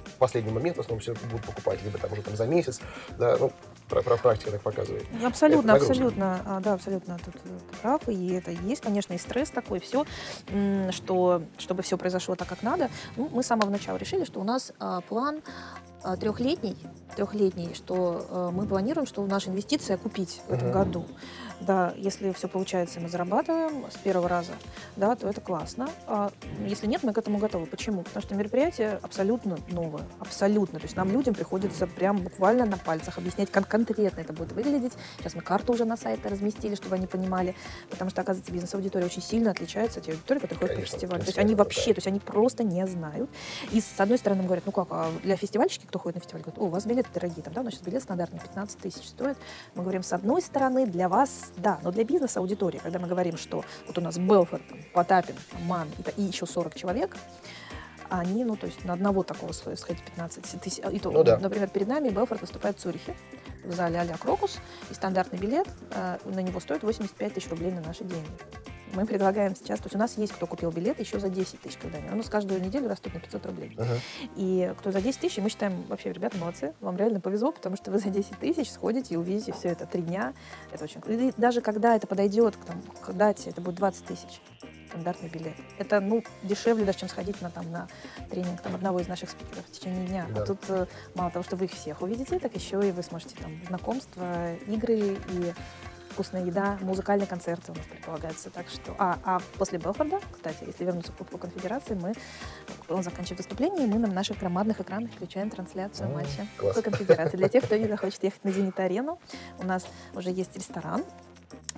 [0.05, 2.79] в последний момент в основном все будут покупать, либо там уже там за месяц,
[3.17, 3.51] да, ну,
[3.87, 5.05] практика так показывает.
[5.23, 9.49] Абсолютно, Это абсолютно, а, да, абсолютно тут э, прав, и это есть, конечно, и стресс
[9.49, 10.05] такой, все,
[10.91, 12.89] что, чтобы все произошло так, как надо.
[13.15, 15.41] Ну, мы с самого начала решили, что у нас а, план
[16.03, 16.77] а, трехлетний,
[17.15, 20.77] трехлетний, что э, мы планируем, что наша инвестиция купить в этом Мгм.
[20.77, 21.05] году.
[21.61, 24.51] Да, если все получается, мы зарабатываем с первого раза,
[24.95, 25.89] да, то это классно.
[26.07, 26.31] А
[26.65, 27.65] если нет, мы к этому готовы.
[27.65, 28.03] Почему?
[28.03, 30.79] Потому что мероприятие абсолютно новое, абсолютно.
[30.79, 34.93] То есть нам людям приходится прям буквально на пальцах объяснять, как конкретно это будет выглядеть.
[35.19, 37.55] Сейчас мы карту уже на сайте разместили, чтобы они понимали,
[37.89, 41.21] потому что, оказывается, бизнес-аудитория очень сильно отличается от тех аудиторий, которые ходят по фестивалю.
[41.21, 41.93] То есть они вообще, да.
[41.93, 43.29] то есть они просто не знают.
[43.71, 46.59] И с одной стороны говорят, ну как, а для фестивальщики, кто ходит на фестиваль, говорят,
[46.59, 49.37] о, у вас билеты дорогие, там, да, сейчас билет стандартный 15 тысяч стоит.
[49.75, 53.37] Мы говорим, с одной стороны, для вас, да, но для бизнеса аудитории, когда мы говорим,
[53.37, 55.35] что вот у нас Белфорд, Потапин,
[55.65, 55.87] МАН
[56.17, 57.15] и, еще 40 человек,
[58.09, 60.81] они, ну, то есть на одного такого стоит сходить 15 тысяч.
[60.91, 61.37] И то, Ну да.
[61.39, 63.15] Например, перед нами Белфорд выступает в Цюрихе
[63.63, 64.59] в зале а-ля Крокус,
[64.91, 68.29] и стандартный билет э, на него стоит 85 тысяч рублей на наши деньги.
[68.95, 71.77] Мы предлагаем сейчас, то есть у нас есть кто купил билет еще за 10 тысяч
[71.77, 72.13] когда-нибудь.
[72.13, 73.75] У нас каждую неделю растут на 500 рублей.
[73.77, 73.95] Ага.
[74.35, 77.91] И кто за 10 тысяч, мы считаем, вообще, ребята, молодцы, вам реально повезло, потому что
[77.91, 80.33] вы за 10 тысяч сходите и увидите все это три дня.
[80.71, 81.19] Это очень круто.
[81.19, 84.41] И даже когда это подойдет к, там, к дате, это будет 20 тысяч
[84.95, 85.55] стандартный билет.
[85.77, 87.87] Это, ну, дешевле даже, чем сходить на, там, на
[88.29, 90.27] тренинг там, одного из наших спикеров в течение дня.
[90.33, 90.41] Да.
[90.41, 90.85] А тут э,
[91.15, 95.17] мало того, что вы их всех увидите, так еще и вы сможете там знакомства, игры
[95.29, 95.53] и
[96.15, 98.49] вкусная еда, музыкальные концерты у нас предполагается.
[98.49, 102.13] Так что, а, а после Белфорда, кстати, если вернуться к Кубку Конфедерации, мы,
[102.87, 106.47] он заканчивает выступление, и мы на наших громадных экранах включаем трансляцию М, матча.
[106.57, 107.35] Кубка Конфедерации.
[107.35, 109.19] Для тех, кто не захочет ехать на Зенит-арену,
[109.59, 111.03] у нас уже есть ресторан,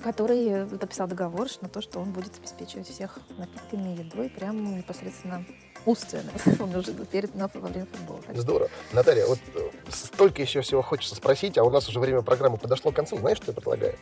[0.04, 5.44] который подписал договор на то, что он будет обеспечивать всех напитками едой прямо непосредственно
[5.88, 6.30] умственно.
[6.60, 8.20] Он уже перед на- во время футбола.
[8.36, 8.70] Здорово.
[8.92, 9.60] Наталья, вот э,
[9.90, 13.18] столько еще всего хочется спросить, а у нас уже время программы подошло к концу.
[13.18, 13.96] Знаешь, что я предлагаю?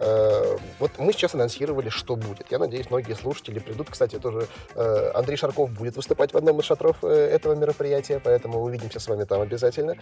[0.00, 2.50] Э, Вот мы сейчас анонсировали, что будет.
[2.50, 3.88] Я надеюсь, многие слушатели придут.
[3.90, 8.98] Кстати, тоже э, Андрей Шарков будет выступать в одном из шатров этого мероприятия, поэтому увидимся
[9.00, 9.94] с вами там обязательно.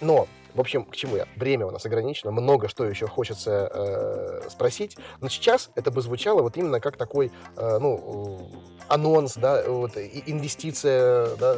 [0.00, 1.26] Но в общем, к чему я?
[1.36, 4.96] Время у нас ограничено, много что еще хочется э, спросить.
[5.20, 9.96] Но сейчас это бы звучало вот именно как такой, э, ну, э, анонс, да, вот,
[9.96, 11.56] инвестиция, да,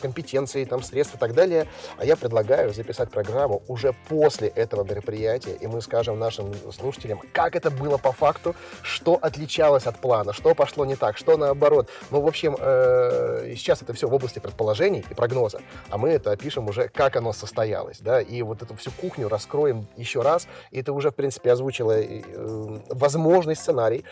[0.00, 1.66] компетенции, там, средств и так далее.
[1.98, 7.56] А я предлагаю записать программу уже после этого мероприятия, и мы скажем нашим слушателям, как
[7.56, 11.88] это было по факту, что отличалось от плана, что пошло не так, что наоборот.
[12.10, 15.60] Ну, в общем, э, сейчас это все в области предположений и прогноза,
[15.90, 20.22] а мы это опишем уже, как оно состоялось, да, вот эту всю кухню раскроем еще
[20.22, 24.04] раз, и ты уже, в принципе, озвучила э, э, возможный сценарий.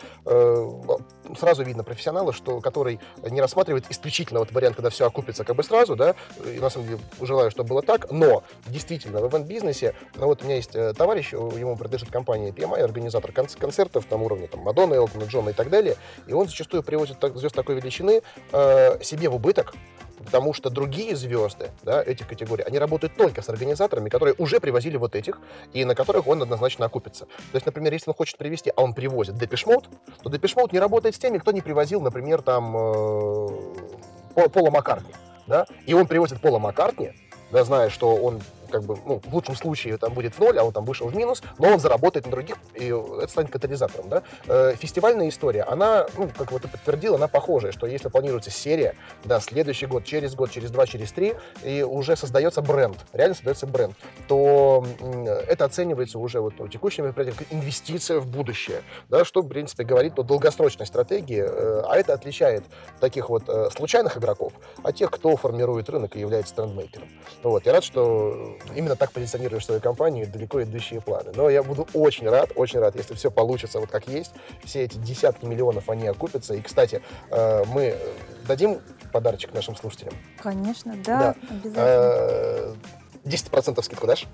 [1.36, 5.62] Сразу видно профессионала, что, который не рассматривает исключительно вот вариант, когда все окупится как бы
[5.62, 6.14] сразу, да,
[6.44, 10.44] и на самом деле желаю, чтобы было так, но действительно в ивент-бизнесе, ну вот у
[10.44, 14.94] меня есть э, товарищ, ему принадлежит компания PMI, организатор конц- концертов там уровня там Мадонны,
[14.94, 18.22] Элтона Джона и так далее, и он зачастую привозит так- звезд такой величины
[18.52, 19.74] э, себе в убыток,
[20.24, 24.96] потому что другие звезды да, этих категорий, они работают только с организаторами, которые уже привозили
[24.96, 25.40] вот этих,
[25.72, 27.24] и на которых он однозначно окупится.
[27.24, 29.86] То есть, например, если он хочет привезти, а он привозит Mode,
[30.22, 33.48] то Mode не работает с теми, кто не привозил, например, там э,
[34.34, 35.12] Пол- Пола Маккартни.
[35.48, 35.66] Да?
[35.84, 37.10] И он привозит Пола Маккартни,
[37.50, 38.40] да, зная, что он
[38.70, 41.42] как бы, ну, в лучшем случае там будет ноль, а он там вышел в минус,
[41.58, 44.22] но он заработает на других, и это станет катализатором, да.
[44.46, 48.94] Э, фестивальная история, она, ну, как вот ты подтвердил, она похожая, что если планируется серия,
[49.24, 53.66] да, следующий год, через год, через два, через три, и уже создается бренд, реально создается
[53.66, 53.96] бренд,
[54.26, 54.84] то
[55.46, 60.18] это оценивается уже вот ну, текущими мероприятиями инвестиция в будущее, да, что, в принципе, говорит
[60.18, 62.64] о долгосрочной стратегии, э, а это отличает
[63.00, 64.52] таких вот э, случайных игроков
[64.82, 67.08] от тех, кто формирует рынок и является трендмейкером.
[67.42, 71.32] Вот, я рад, что именно так позиционируешь свою компанию, далеко идущие планы.
[71.34, 74.32] Но я буду очень рад, очень рад, если все получится вот как есть,
[74.64, 76.54] все эти десятки миллионов, они окупятся.
[76.54, 77.96] И, кстати, э, мы
[78.46, 78.80] дадим
[79.12, 80.14] подарочек нашим слушателям.
[80.42, 81.18] Конечно, Да.
[81.18, 81.74] да, обязательно.
[81.76, 82.74] Э,
[83.24, 84.26] 10% скидку дашь?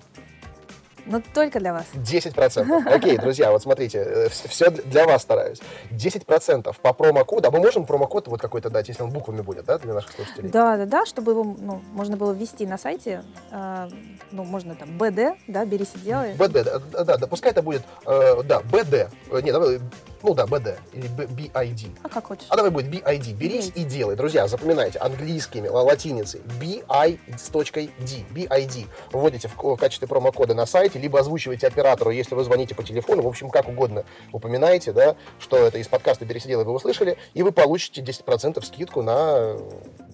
[1.07, 1.87] Но только для вас.
[1.95, 2.93] 10%.
[2.93, 5.61] Окей, друзья, вот смотрите, все для вас стараюсь.
[5.91, 7.49] 10% по промокоду.
[7.49, 10.49] А мы можем промокод вот какой-то дать, если он буквами будет, да, для наших слушателей?
[10.49, 13.23] Да, да, да, чтобы его ну, можно было ввести на сайте.
[13.51, 13.89] Э,
[14.31, 16.35] ну, можно там БД, да, берись и делай.
[16.35, 19.11] БД, да, да, да, пускай это будет, э, да, БД.
[19.43, 19.81] Нет, давай,
[20.25, 21.99] ну да, BD или BID.
[22.03, 22.47] А как хочешь.
[22.49, 23.35] А давай будет BID.
[23.35, 24.17] Берись и делай.
[24.17, 26.41] Друзья, запоминайте английскими, латиницей.
[26.59, 28.25] BI с точкой D.
[28.35, 28.87] BID.
[29.13, 33.21] Вводите в качестве промокода на сайте, либо озвучивайте оператору, если вы звоните по телефону.
[33.21, 37.19] В общем, как угодно упоминаете, да, что это из подкаста «Берись и делай» вы услышали,
[37.35, 39.59] и вы получите 10% скидку на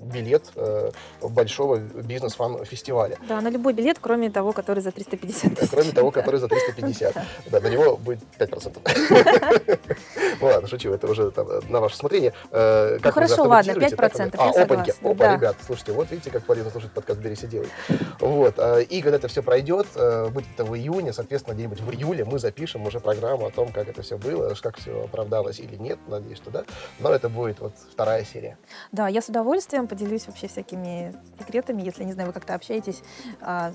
[0.00, 0.90] билет э,
[1.22, 3.18] большого бизнес-фан-фестиваля.
[3.28, 5.70] Да, на любой билет, кроме того, который за 350 тысяч.
[5.70, 7.14] Кроме того, который за 350.
[7.50, 8.78] Да, на него будет 5%.
[10.40, 12.32] Ну ладно, шучу, это уже там, на ваше усмотрение.
[12.50, 14.34] Э, ну хорошо, ладно, 5%.
[14.38, 14.94] А, опаньки.
[15.02, 17.68] Опа, ребят, слушайте, вот видите, как полезно слушать подкаст «Берись и делай».
[18.20, 19.86] Вот, э, и когда это все пройдет,
[20.32, 23.88] будет это в июне, соответственно, где-нибудь в июле мы запишем уже программу о том, как
[23.88, 26.64] это все было, как все оправдалось или нет, надеюсь, что да.
[26.98, 28.56] Но это будет вот вторая серия.
[28.92, 33.02] Да, я с удовольствием поделюсь вообще всякими секретами, если, не знаю, вы как-то общаетесь
[33.40, 33.72] а,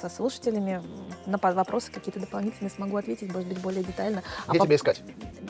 [0.00, 0.82] со слушателями,
[1.26, 4.22] на вопросы какие-то дополнительные смогу ответить, может быть, более детально.
[4.48, 4.74] Где а тебя по...
[4.74, 5.02] искать?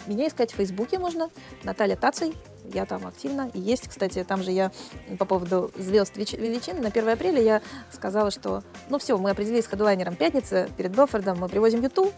[0.06, 1.30] Меня искать в Фейсбуке можно,
[1.62, 2.34] Наталья Таций,
[2.72, 3.50] я там активно.
[3.54, 4.70] И есть, кстати, там же я
[5.18, 6.82] по поводу звезд величин.
[6.82, 11.38] На 1 апреля я сказала, что ну все, мы определились с хедлайнером пятницы перед Белфордом,
[11.38, 12.12] мы привозим Юту.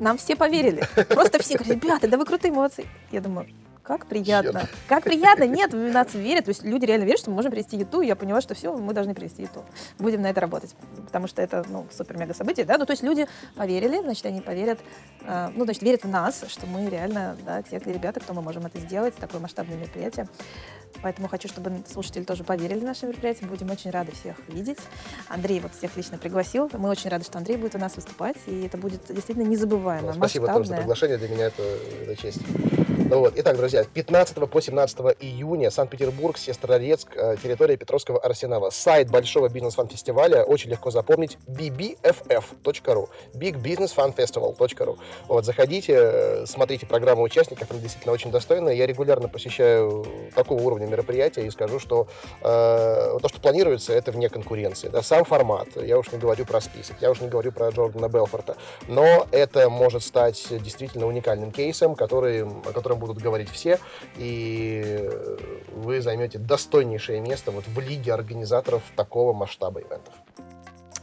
[0.00, 0.84] Нам все поверили.
[1.08, 2.86] Просто все говорят, ребята, да вы крутые, молодцы.
[3.12, 3.46] Я думаю,
[3.86, 4.58] как приятно.
[4.58, 4.70] Нет.
[4.88, 5.44] Как приятно.
[5.44, 6.46] Нет, в нас верят.
[6.46, 8.00] То есть люди реально верят, что мы можем привести юту.
[8.00, 9.64] И я поняла, что все, мы должны привести юту.
[9.98, 10.74] Будем на это работать.
[11.04, 12.78] Потому что это, ну, супер-мега событие, да.
[12.78, 14.80] Ну, то есть люди поверили, значит, они поверят,
[15.22, 18.66] э, ну, значит, верят в нас, что мы реально, да, те ребята, кто мы можем
[18.66, 20.26] это сделать, такое масштабное мероприятие.
[21.02, 23.48] Поэтому хочу, чтобы слушатели тоже поверили в наше мероприятие.
[23.48, 24.78] Будем очень рады всех видеть.
[25.28, 26.68] Андрей вот всех лично пригласил.
[26.72, 28.36] Мы очень рады, что Андрей будет у нас выступать.
[28.46, 30.08] И это будет действительно незабываемо.
[30.08, 31.18] Ну, спасибо тоже за приглашение.
[31.18, 32.40] Для меня это, это честь.
[33.08, 33.34] Ну вот.
[33.36, 38.70] Итак, друзья, 15 по 17 июня Санкт-Петербург, Сестрорецк, э, территория Петровского арсенала.
[38.70, 44.98] Сайт Большого бизнес-фан-фестиваля очень легко запомнить bbff.ru bigbusinessfanfestival.ru
[45.28, 48.74] Вот, заходите, э, смотрите программу участников, она действительно очень достойная.
[48.74, 50.04] Я регулярно посещаю
[50.34, 52.08] такого уровня мероприятия и скажу, что
[52.40, 54.88] э, то, что планируется, это вне конкуренции.
[54.88, 58.08] Да, сам формат, я уж не говорю про список, я уж не говорю про Джордана
[58.08, 58.56] Белфорта,
[58.88, 63.78] но это может стать действительно уникальным кейсом, который, о котором котором будут говорить все,
[64.16, 65.08] и
[65.72, 70.14] вы займете достойнейшее место вот в лиге организаторов такого масштаба ивентов.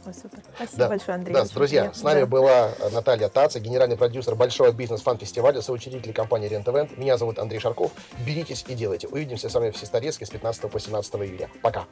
[0.06, 0.40] Ой, супер.
[0.54, 0.88] Спасибо да.
[0.88, 1.32] большое, Андрей.
[1.32, 1.98] Да, друзья, приятно.
[1.98, 2.26] с нами да.
[2.26, 6.98] была Наталья Таца, генеральный продюсер большого бизнес-фан-фестиваля, соучредитель компании Event.
[6.98, 7.90] Меня зовут Андрей Шарков.
[8.26, 9.08] Беритесь и делайте.
[9.08, 11.48] Увидимся с вами в Сестрорецке с 15 по 17 июля.
[11.62, 11.86] Пока.